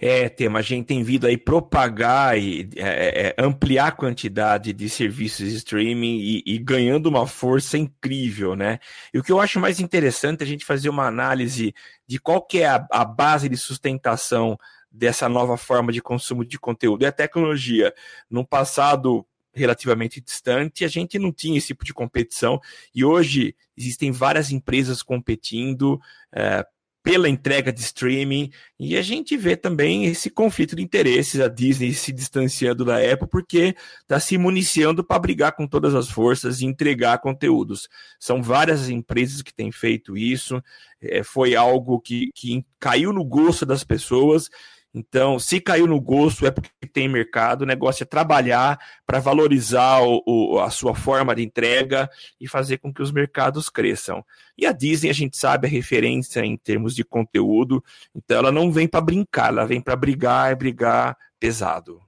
[0.00, 4.72] É, tema, a gente tem vindo aí propagar e é, é, é, ampliar a quantidade
[4.72, 8.78] de serviços de streaming e, e, ganhando uma força incrível, né?
[9.12, 11.74] E o que eu acho mais interessante é a gente fazer uma análise
[12.06, 14.58] de qual que é a, a base de sustentação
[14.90, 17.04] dessa nova forma de consumo de conteúdo.
[17.04, 17.92] É a tecnologia.
[18.30, 22.60] No passado relativamente distante, a gente não tinha esse tipo de competição
[22.94, 25.98] e hoje existem várias empresas competindo
[26.30, 26.64] é,
[27.06, 31.94] pela entrega de streaming, e a gente vê também esse conflito de interesses, a Disney
[31.94, 36.66] se distanciando da Apple, porque está se municiando para brigar com todas as forças e
[36.66, 37.88] entregar conteúdos.
[38.18, 40.60] São várias empresas que têm feito isso,
[41.00, 44.50] é, foi algo que, que caiu no gosto das pessoas,
[44.98, 47.60] então, se caiu no gosto, é porque tem mercado.
[47.60, 52.08] O negócio é trabalhar para valorizar o, o, a sua forma de entrega
[52.40, 54.24] e fazer com que os mercados cresçam.
[54.56, 57.84] E a Disney, a gente sabe, é referência em termos de conteúdo.
[58.14, 62.00] Então, ela não vem para brincar, ela vem para brigar e brigar pesado.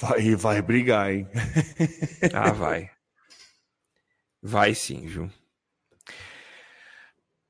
[0.00, 1.28] Vai, vai brigar, hein?
[2.32, 2.90] ah, vai.
[4.42, 5.30] Vai sim, viu?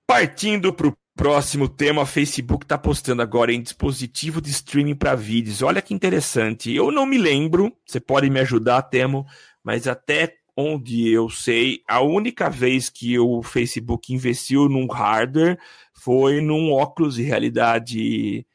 [0.05, 5.63] Partindo para o Próximo tema, Facebook está postando agora em dispositivo de streaming para vídeos.
[5.63, 6.75] Olha que interessante.
[6.75, 9.25] Eu não me lembro, você pode me ajudar, Temo,
[9.65, 15.59] mas até onde eu sei, a única vez que o Facebook investiu num hardware
[15.95, 18.47] foi num óculos de realidade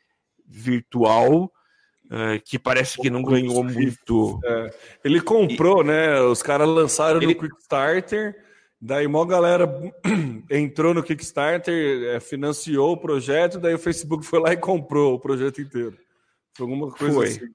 [0.47, 1.51] virtual.
[2.05, 4.37] Uh, que parece que não ganhou muito.
[4.43, 4.69] É.
[5.01, 5.87] Ele comprou, e...
[5.87, 6.19] né?
[6.19, 7.33] Os caras lançaram ele...
[7.33, 8.35] no Quickstarter
[8.81, 9.71] Daí, uma galera
[10.49, 15.19] entrou no Kickstarter, é, financiou o projeto, daí o Facebook foi lá e comprou o
[15.19, 15.95] projeto inteiro.
[16.55, 17.27] Foi alguma coisa foi.
[17.27, 17.45] assim.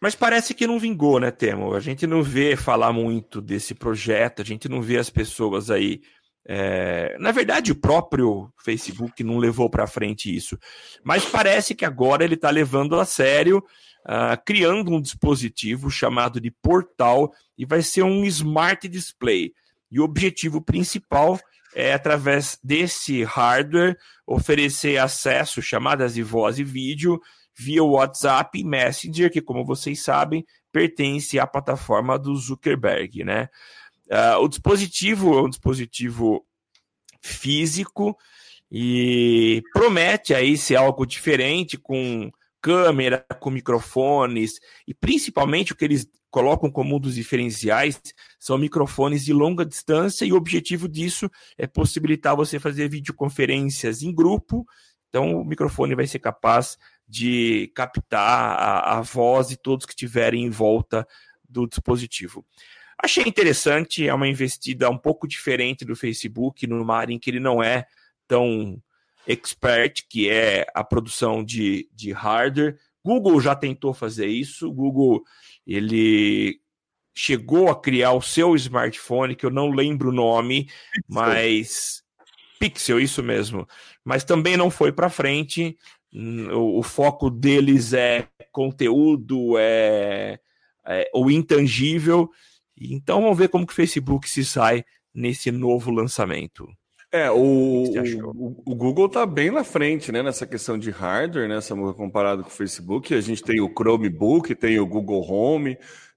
[0.00, 1.74] Mas parece que não vingou, né, Temo?
[1.74, 6.00] A gente não vê falar muito desse projeto, a gente não vê as pessoas aí.
[6.46, 7.16] É...
[7.18, 10.56] Na verdade, o próprio Facebook não levou para frente isso.
[11.04, 13.62] Mas parece que agora ele está levando a sério
[14.06, 19.52] uh, criando um dispositivo chamado de Portal e vai ser um Smart Display.
[19.90, 21.38] E o objetivo principal
[21.74, 27.20] é, através desse hardware, oferecer acesso, chamadas de voz e vídeo,
[27.56, 33.24] via WhatsApp e Messenger, que, como vocês sabem, pertence à plataforma do Zuckerberg.
[33.24, 33.48] Né?
[34.06, 36.44] Uh, o dispositivo é um dispositivo
[37.20, 38.16] físico
[38.70, 42.30] e promete aí ser algo diferente, com
[42.62, 48.00] câmera, com microfones, e principalmente o que eles colocam como um dos diferenciais
[48.38, 54.14] são microfones de longa distância, e o objetivo disso é possibilitar você fazer videoconferências em
[54.14, 54.64] grupo.
[55.08, 60.44] Então, o microfone vai ser capaz de captar a, a voz de todos que estiverem
[60.44, 61.06] em volta
[61.46, 62.46] do dispositivo.
[63.02, 67.40] Achei interessante, é uma investida um pouco diferente do Facebook, numa área em que ele
[67.40, 67.84] não é
[68.28, 68.80] tão
[69.26, 72.76] expert, que é a produção de, de hardware.
[73.04, 74.72] Google já tentou fazer isso.
[74.72, 75.22] Google
[75.66, 76.60] ele
[77.14, 81.02] chegou a criar o seu smartphone, que eu não lembro o nome, Pixel.
[81.08, 82.02] mas
[82.58, 83.66] Pixel, isso mesmo.
[84.04, 85.76] Mas também não foi para frente.
[86.14, 90.38] O, o, foco deles é conteúdo, é,
[90.86, 92.30] é o intangível.
[92.76, 96.68] Então vamos ver como que o Facebook se sai nesse novo lançamento.
[97.12, 101.58] É, o, o, o, Google está bem na frente, né, nessa questão de hardware, né,
[101.94, 103.14] comparado com o Facebook.
[103.14, 105.76] A gente tem o Chromebook, tem o Google Home,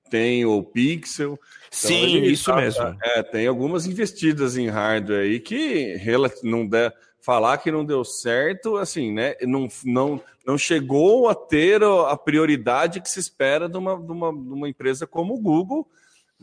[0.10, 1.38] tem o Pixel.
[1.68, 2.96] Então, Sim, isso tá, mesmo.
[3.04, 5.98] É, tem algumas investidas em hardware aí que
[6.42, 11.84] não der, falar que não deu certo, assim, né, não, não, não chegou a ter
[11.84, 15.86] a prioridade que se espera de uma, de uma, de uma empresa como o Google,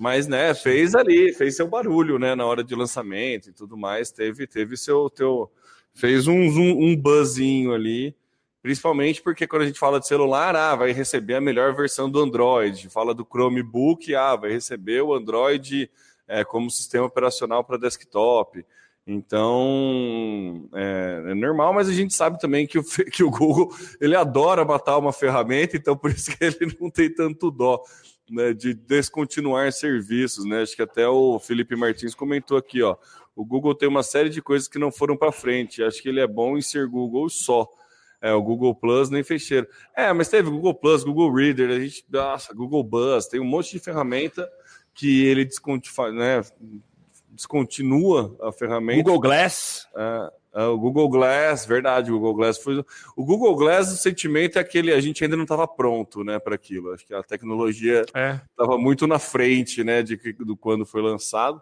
[0.02, 4.10] mas, né, fez ali, fez seu barulho, né, na hora de lançamento e tudo mais,
[4.10, 5.48] teve, teve seu, teu,
[5.94, 8.12] fez um, um, um buzzinho ali,
[8.60, 12.20] principalmente porque quando a gente fala de celular, ah, vai receber a melhor versão do
[12.20, 15.88] Android, fala do Chromebook, ah, vai receber o Android
[16.26, 18.66] é, como sistema operacional para desktop,
[19.06, 24.16] Então, é, é, normal, mas a gente sabe também que o, que o Google ele
[24.16, 27.80] adora matar uma ferramenta, então por isso que ele não tem tanto dó
[28.30, 30.44] né, de descontinuar serviços.
[30.44, 30.62] Né?
[30.62, 32.96] Acho que até o Felipe Martins comentou aqui, ó.
[33.34, 35.82] O Google tem uma série de coisas que não foram para frente.
[35.82, 37.66] Acho que ele é bom em ser Google só.
[38.20, 39.66] É, o Google Plus nem fecheiro.
[39.96, 43.72] É, mas teve Google Plus, Google Reader, a gente, nossa, Google Buzz, tem um monte
[43.72, 44.48] de ferramenta
[44.94, 46.40] que ele descontinua, né,
[47.30, 49.02] descontinua a ferramenta.
[49.02, 49.88] Google Glass.
[49.96, 52.84] É, é, o Google Glass, verdade, o Google Glass foi.
[53.16, 56.54] O Google Glass, o sentimento é aquele, a gente ainda não estava pronto, né, para
[56.54, 56.92] aquilo.
[56.92, 58.78] Acho que a tecnologia estava é.
[58.78, 61.60] muito na frente, né, de, do quando foi lançado.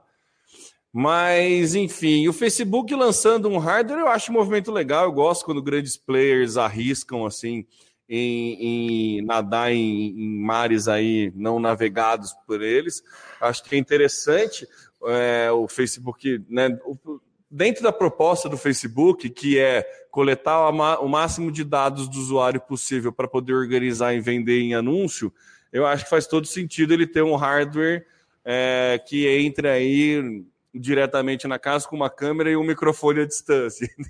[0.93, 5.05] Mas, enfim, o Facebook lançando um hardware, eu acho um movimento legal.
[5.05, 7.65] Eu gosto quando grandes players arriscam assim
[8.09, 13.05] em, em nadar em, em, mares aí não navegados por eles.
[13.41, 14.67] Acho que é interessante
[15.05, 17.21] é, o Facebook, né, o,
[17.51, 23.13] dentro da proposta do Facebook, que é coletar o máximo de dados do usuário possível
[23.13, 25.33] para poder organizar e vender em anúncio,
[25.73, 28.07] eu acho que faz todo sentido ele ter um hardware
[28.45, 30.45] é, que entre aí
[30.75, 33.89] diretamente na casa com uma câmera e um microfone à distância.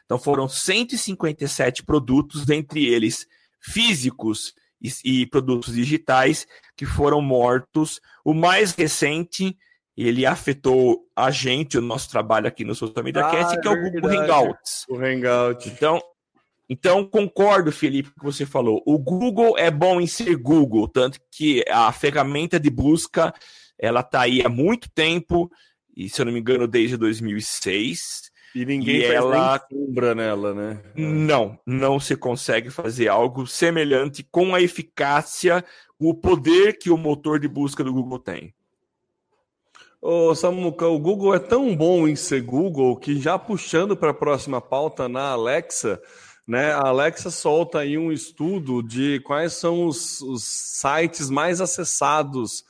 [0.06, 3.26] Então foram 157 produtos, dentre eles
[3.60, 6.46] físicos e, e produtos digitais,
[6.78, 8.00] que foram mortos.
[8.24, 9.58] O mais recente
[9.98, 13.72] ele afetou a gente, o nosso trabalho aqui no Social Media ah, Cast, que é,
[13.72, 14.86] é o Google Hangouts.
[14.90, 15.70] O Hangout.
[15.70, 16.02] Então,
[16.70, 18.82] então, concordo, Felipe, que você falou.
[18.86, 23.34] O Google é bom em ser Google, tanto que a ferramenta de busca
[23.78, 25.52] ela está aí há muito tempo,
[25.98, 28.32] e se eu não me engano, desde 2006.
[28.56, 30.82] E ninguém e ela sombra nela, né?
[30.96, 35.66] Não, não se consegue fazer algo semelhante com a eficácia,
[36.00, 38.54] o poder que o motor de busca do Google tem.
[40.04, 44.16] Ô, Samuca, o Google é tão bom em ser Google que já puxando para a
[44.16, 46.02] próxima pauta na Alexa,
[46.48, 46.72] né?
[46.72, 52.66] A Alexa solta aí um estudo de quais são os, os sites mais acessados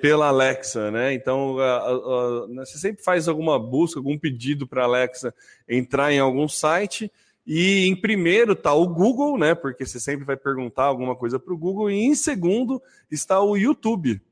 [0.00, 1.12] pela Alexa, né?
[1.12, 5.34] Então, a, a, né, você sempre faz alguma busca, algum pedido para a Alexa
[5.68, 7.10] entrar em algum site
[7.44, 9.56] e em primeiro está o Google, né?
[9.56, 12.80] Porque você sempre vai perguntar alguma coisa para o Google e em segundo
[13.10, 14.22] está o YouTube.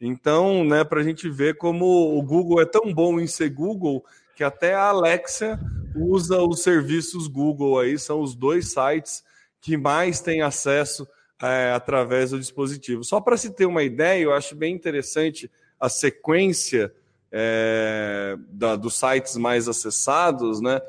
[0.00, 4.04] Então, né, para a gente ver como o Google é tão bom em ser Google
[4.34, 5.58] que até a Alexa
[5.94, 9.24] usa os serviços Google aí, são os dois sites
[9.60, 11.08] que mais têm acesso
[11.42, 13.02] é, através do dispositivo.
[13.02, 16.92] Só para se ter uma ideia, eu acho bem interessante a sequência
[17.32, 20.80] é, da, dos sites mais acessados, né?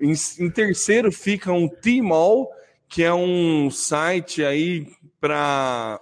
[0.00, 2.50] Em, em terceiro fica um Tmall,
[2.88, 4.88] que é um site aí
[5.20, 6.00] para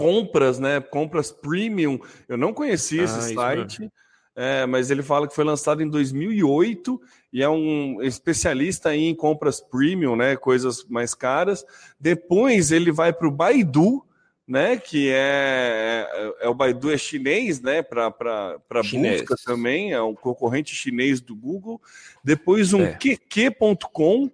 [0.00, 0.80] compras, né?
[0.80, 2.00] Compras premium.
[2.26, 3.92] Eu não conhecia ah, esse site,
[4.34, 7.00] é, mas ele fala que foi lançado em 2008
[7.32, 10.36] e é um especialista em compras premium, né?
[10.36, 11.64] Coisas mais caras.
[11.98, 14.02] Depois ele vai para o Baidu,
[14.48, 14.78] né?
[14.78, 17.82] Que é, é, é, o Baidu é chinês, né?
[17.82, 21.80] Para busca também, é um concorrente chinês do Google.
[22.24, 22.94] Depois um é.
[22.94, 24.30] QQ.com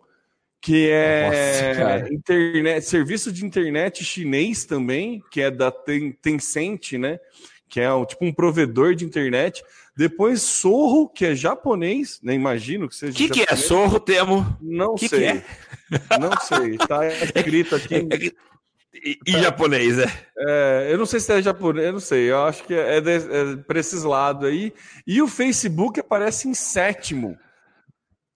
[0.61, 7.19] que é Nossa, internet, serviço de internet chinês também, que é da Tencent, né?
[7.69, 9.63] Que é tipo um provedor de internet.
[9.97, 12.35] Depois Sorro, que é japonês, né?
[12.35, 13.13] Imagino que seja.
[13.13, 14.57] O que, que, é Sorro, Temo?
[14.61, 15.21] Não que sei.
[15.21, 16.19] Que é?
[16.19, 16.77] Não sei.
[16.79, 17.95] Tá escrito aqui.
[17.95, 18.33] É, é,
[19.05, 20.13] e, e japonês, é.
[20.39, 20.89] é.
[20.91, 22.31] Eu não sei se é japonês, eu não sei.
[22.31, 24.73] Eu acho que é, de, é para esses lados aí.
[25.07, 27.39] E o Facebook aparece em sétimo.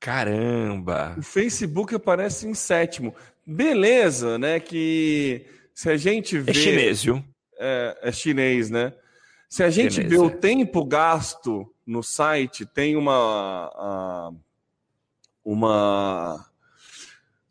[0.01, 1.15] Caramba!
[1.19, 3.15] O Facebook aparece em sétimo.
[3.47, 4.59] Beleza, né?
[4.59, 5.45] Que
[5.75, 6.51] se a gente é vê.
[6.51, 7.23] É chinês, viu?
[7.59, 8.95] É, é chinês, né?
[9.47, 10.21] Se a gente chinês, vê é.
[10.21, 14.33] o tempo gasto no site, tem uma.
[15.45, 16.47] Uma.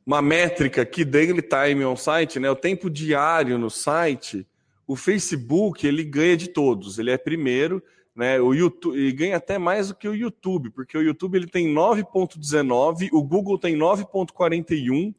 [0.03, 2.49] Uma métrica que daily time on site, né?
[2.49, 4.47] O tempo diário no site,
[4.87, 6.97] o Facebook ele ganha de todos.
[6.97, 7.83] Ele é primeiro
[8.19, 8.37] né?
[8.41, 11.73] O YouTube e ganha até mais do que o YouTube, porque o YouTube ele tem
[11.73, 15.15] 9.19, o Google tem 9.41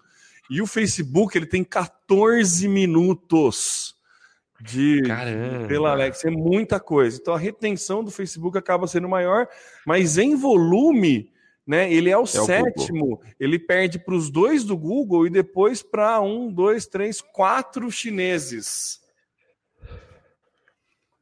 [0.51, 3.96] e o Facebook ele tem 14 minutos
[4.61, 5.66] de Caramba.
[5.66, 7.18] pela Alexa, é muita coisa.
[7.18, 9.48] Então a retenção do Facebook acaba sendo maior,
[9.86, 11.32] mas em volume,
[11.66, 11.90] né?
[11.90, 13.14] Ele é o é sétimo.
[13.14, 17.90] O ele perde para os dois do Google e depois para um, dois, três, quatro
[17.90, 18.99] chineses.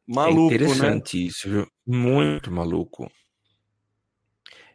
[0.09, 1.25] Maluco, é interessante né?
[1.25, 1.67] isso, viu?
[1.87, 3.11] Muito maluco.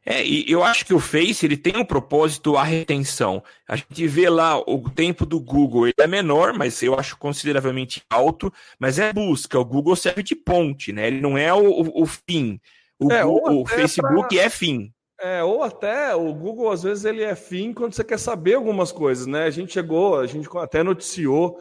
[0.05, 3.41] É, e eu acho que o Face ele tem um propósito a retenção.
[3.67, 8.03] A gente vê lá o tempo do Google, ele é menor, mas eu acho consideravelmente
[8.09, 9.57] alto, mas é busca.
[9.57, 11.07] O Google serve de ponte, né?
[11.07, 12.59] Ele não é o, o, o fim.
[12.99, 14.43] O, é, o Facebook pra...
[14.43, 14.93] é fim.
[15.19, 18.91] É, ou até o Google, às vezes, ele é fim quando você quer saber algumas
[18.91, 19.45] coisas, né?
[19.45, 21.57] A gente chegou, a gente até noticiou,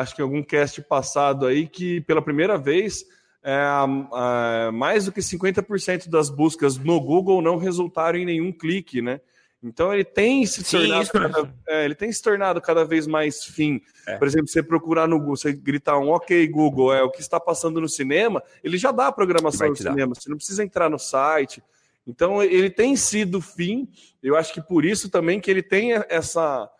[0.00, 3.04] acho que algum cast passado aí, que pela primeira vez
[3.42, 9.00] é, é, mais do que 50% das buscas no Google não resultaram em nenhum clique,
[9.00, 9.20] né?
[9.62, 13.44] Então ele tem se Sim, tornado cada, é, ele tem se tornado cada vez mais
[13.44, 13.80] fim.
[14.06, 14.16] É.
[14.16, 17.40] Por exemplo, você procurar no Google, você gritar um OK Google, é o que está
[17.40, 20.14] passando no cinema, ele já dá a programação do cinema.
[20.14, 21.62] Você não precisa entrar no site.
[22.06, 23.88] Então ele tem sido fim.
[24.22, 26.70] Eu acho que por isso também que ele tem essa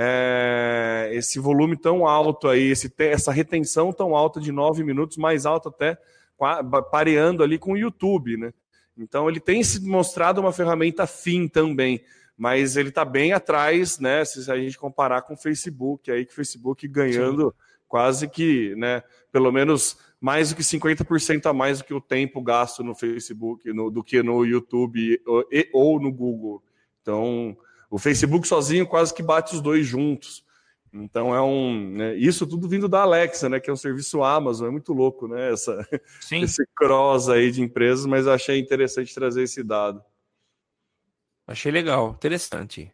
[0.00, 5.44] é, esse volume tão alto aí, esse, essa retenção tão alta de nove minutos, mais
[5.44, 5.98] alta até,
[6.88, 8.52] pareando ali com o YouTube, né?
[8.96, 12.00] Então ele tem se mostrado uma ferramenta fim também,
[12.36, 14.24] mas ele está bem atrás, né?
[14.24, 17.64] Se a gente comparar com o Facebook, aí que o Facebook ganhando Sim.
[17.88, 19.02] quase que, né?
[19.32, 23.72] Pelo menos mais do que 50% a mais do que o tempo gasto no Facebook
[23.72, 26.62] no, do que no YouTube ou, e, ou no Google.
[27.02, 27.56] Então,
[27.90, 30.44] o Facebook sozinho quase que bate os dois juntos.
[30.92, 31.90] Então é um.
[31.90, 33.60] Né, isso tudo vindo da Alexa, né?
[33.60, 35.52] Que é um serviço Amazon, é muito louco, né?
[35.52, 35.86] Essa,
[36.32, 40.02] esse cross aí de empresas, mas achei interessante trazer esse dado.
[41.46, 42.92] Achei legal, interessante.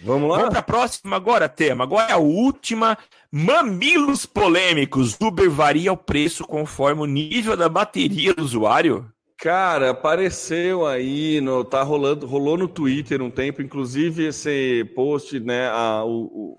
[0.00, 0.36] Vamos lá?
[0.36, 1.84] Vamos para a próxima agora, tema.
[1.84, 2.96] Agora é a última.
[3.30, 5.16] Mamilos polêmicos.
[5.20, 9.12] Uber varia o preço conforme o nível da bateria do usuário?
[9.40, 15.68] Cara, apareceu aí, no, tá rolando, rolou no Twitter um tempo, inclusive esse post, né,
[15.68, 16.58] a, o,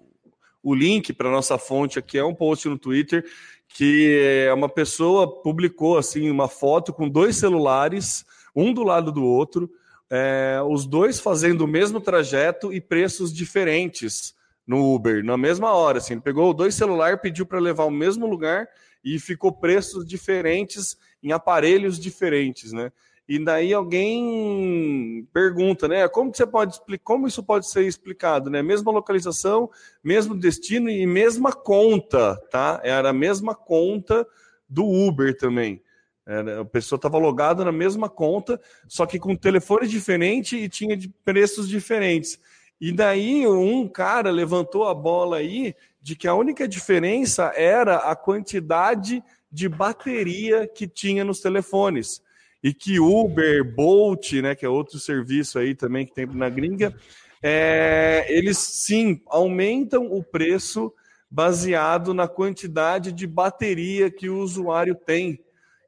[0.64, 3.26] o link para nossa fonte aqui é um post no Twitter
[3.68, 8.24] que uma pessoa publicou assim uma foto com dois celulares,
[8.56, 9.70] um do lado do outro,
[10.10, 14.34] é, os dois fazendo o mesmo trajeto e preços diferentes
[14.66, 15.98] no Uber, na mesma hora.
[15.98, 18.70] Assim, ele pegou dois celulares, pediu para levar ao mesmo lugar
[19.04, 22.91] e ficou preços diferentes em aparelhos diferentes, né?
[23.28, 26.08] E daí alguém pergunta, né?
[26.08, 27.04] Como você pode explicar?
[27.04, 28.64] Como isso pode ser explicado, né?
[28.64, 29.70] Mesma localização,
[30.04, 32.82] mesmo destino e mesma conta, tá?
[32.84, 34.26] Era a mesma conta
[34.68, 35.80] do Uber também.
[36.26, 40.97] Era, a pessoa estava logada na mesma conta, só que com telefone diferente e tinha
[41.24, 42.39] preços diferentes.
[42.82, 48.16] E daí um cara levantou a bola aí de que a única diferença era a
[48.16, 52.22] quantidade de bateria que tinha nos telefones.
[52.64, 56.93] E que Uber, Bolt, né, que é outro serviço aí também que tem na gringa,
[57.41, 60.93] é, eles sim aumentam o preço
[61.32, 65.39] baseado na quantidade de bateria que o usuário tem.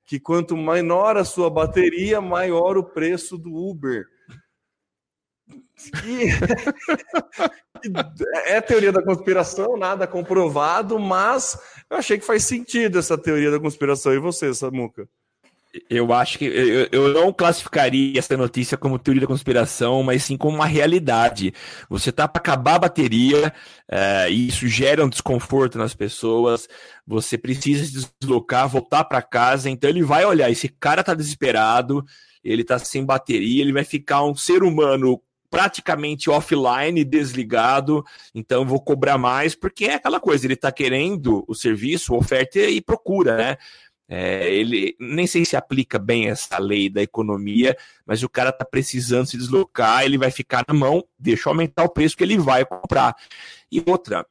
[0.06, 4.06] Que quanto menor a sua bateria, maior o preço do Uber.
[6.06, 6.30] E...
[8.46, 11.58] é teoria da conspiração, nada comprovado, mas
[11.90, 14.14] eu achei que faz sentido essa teoria da conspiração.
[14.14, 15.08] E você, Samuca?
[15.90, 20.36] Eu acho que eu, eu, não classificaria essa notícia como teoria da conspiração, mas sim
[20.36, 21.54] como uma realidade.
[21.90, 23.54] Você tá para acabar a bateria
[23.90, 26.68] é, e isso gera um desconforto nas pessoas.
[27.08, 29.70] Você precisa se deslocar, voltar para casa.
[29.70, 32.04] Então ele vai olhar, esse cara tá desesperado,
[32.44, 35.22] ele tá sem bateria, ele vai ficar um ser humano
[35.52, 41.54] praticamente offline, desligado, então vou cobrar mais, porque é aquela coisa, ele está querendo o
[41.54, 43.58] serviço, oferta e procura, né?
[44.08, 48.66] É, ele nem sei se aplica bem essa lei da economia, mas o cara está
[48.66, 52.66] precisando se deslocar, ele vai ficar na mão, deixa aumentar o preço que ele vai
[52.66, 53.16] comprar.
[53.72, 54.26] E outra,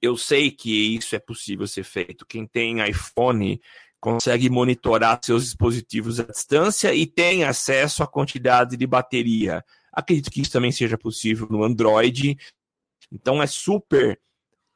[0.00, 2.24] eu sei que isso é possível ser feito.
[2.24, 3.60] Quem tem iPhone
[4.00, 9.62] consegue monitorar seus dispositivos à distância e tem acesso à quantidade de bateria.
[9.92, 12.36] Acredito que isso também seja possível no Android.
[13.12, 14.18] Então é super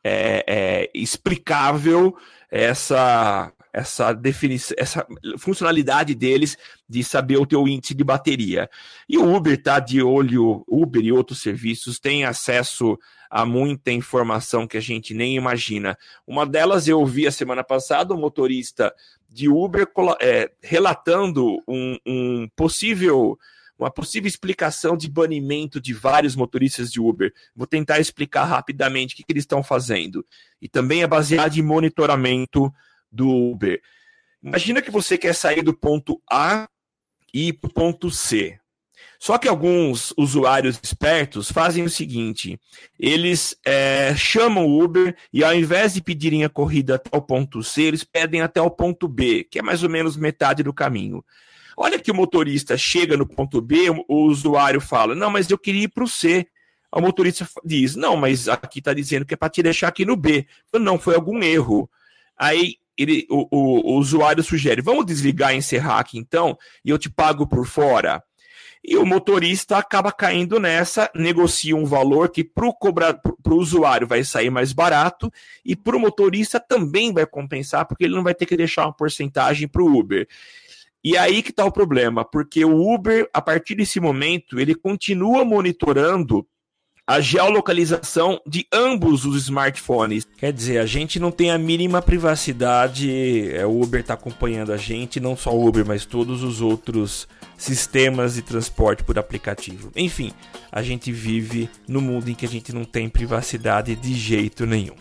[0.02, 2.16] é, é, explicável
[2.50, 5.04] essa essa definição, essa
[5.36, 6.56] funcionalidade deles
[6.88, 8.70] de saber o teu índice de bateria.
[9.08, 12.96] E o Uber está de olho, Uber e outros serviços têm acesso
[13.28, 15.98] a muita informação que a gente nem imagina.
[16.24, 18.94] Uma delas eu vi a semana passada um motorista
[19.28, 19.88] de Uber
[20.20, 23.36] é, relatando um, um possível
[23.84, 27.32] uma possível explicação de banimento de vários motoristas de Uber.
[27.54, 30.24] Vou tentar explicar rapidamente o que, que eles estão fazendo.
[30.60, 32.72] E também é baseado em monitoramento
[33.12, 33.80] do Uber.
[34.42, 36.68] Imagina que você quer sair do ponto A
[37.32, 38.58] e ir para o ponto C.
[39.18, 42.58] Só que alguns usuários espertos fazem o seguinte:
[42.98, 47.62] eles é, chamam o Uber e ao invés de pedirem a corrida até o ponto
[47.62, 51.24] C, eles pedem até o ponto B, que é mais ou menos metade do caminho.
[51.76, 55.84] Olha que o motorista chega no ponto B, o usuário fala: Não, mas eu queria
[55.84, 56.46] ir para o C.
[56.92, 60.16] O motorista diz: Não, mas aqui está dizendo que é para te deixar aqui no
[60.16, 60.46] B.
[60.72, 61.90] Não, foi algum erro.
[62.38, 66.98] Aí ele, o, o, o, usuário sugere: vamos desligar e encerrar aqui então, e eu
[66.98, 68.22] te pago por fora.
[68.86, 74.50] E o motorista acaba caindo nessa, negocia um valor que para o usuário vai sair
[74.50, 75.32] mais barato
[75.64, 78.92] e para o motorista também vai compensar, porque ele não vai ter que deixar uma
[78.92, 80.28] porcentagem para o Uber.
[81.04, 85.44] E aí que está o problema, porque o Uber, a partir desse momento, ele continua
[85.44, 86.46] monitorando
[87.06, 90.26] a geolocalização de ambos os smartphones.
[90.38, 94.78] Quer dizer, a gente não tem a mínima privacidade, é, o Uber está acompanhando a
[94.78, 99.90] gente, não só o Uber, mas todos os outros sistemas de transporte por aplicativo.
[99.96, 100.32] Enfim,
[100.70, 104.94] a gente vive no mundo em que a gente não tem privacidade de jeito nenhum.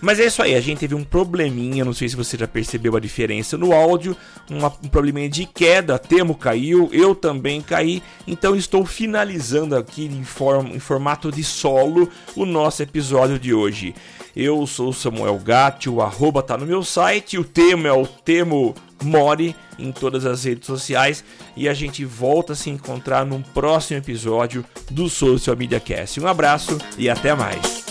[0.00, 2.96] Mas é isso aí, a gente teve um probleminha, não sei se você já percebeu
[2.96, 4.16] a diferença no áudio,
[4.48, 10.24] uma, um probleminha de queda, Temo caiu, eu também caí, então estou finalizando aqui em,
[10.24, 13.94] form, em formato de solo o nosso episódio de hoje.
[14.42, 18.74] Eu sou Samuel Gatti, o arroba tá no meu site, o tema é o Temo
[19.02, 21.22] More em todas as redes sociais
[21.54, 26.18] e a gente volta a se encontrar num próximo episódio do Social Media Cast.
[26.18, 27.84] Um abraço e até mais.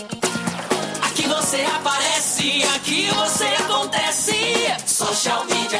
[1.00, 4.34] Aqui você aparece, aqui você acontece.
[4.86, 5.79] Social Media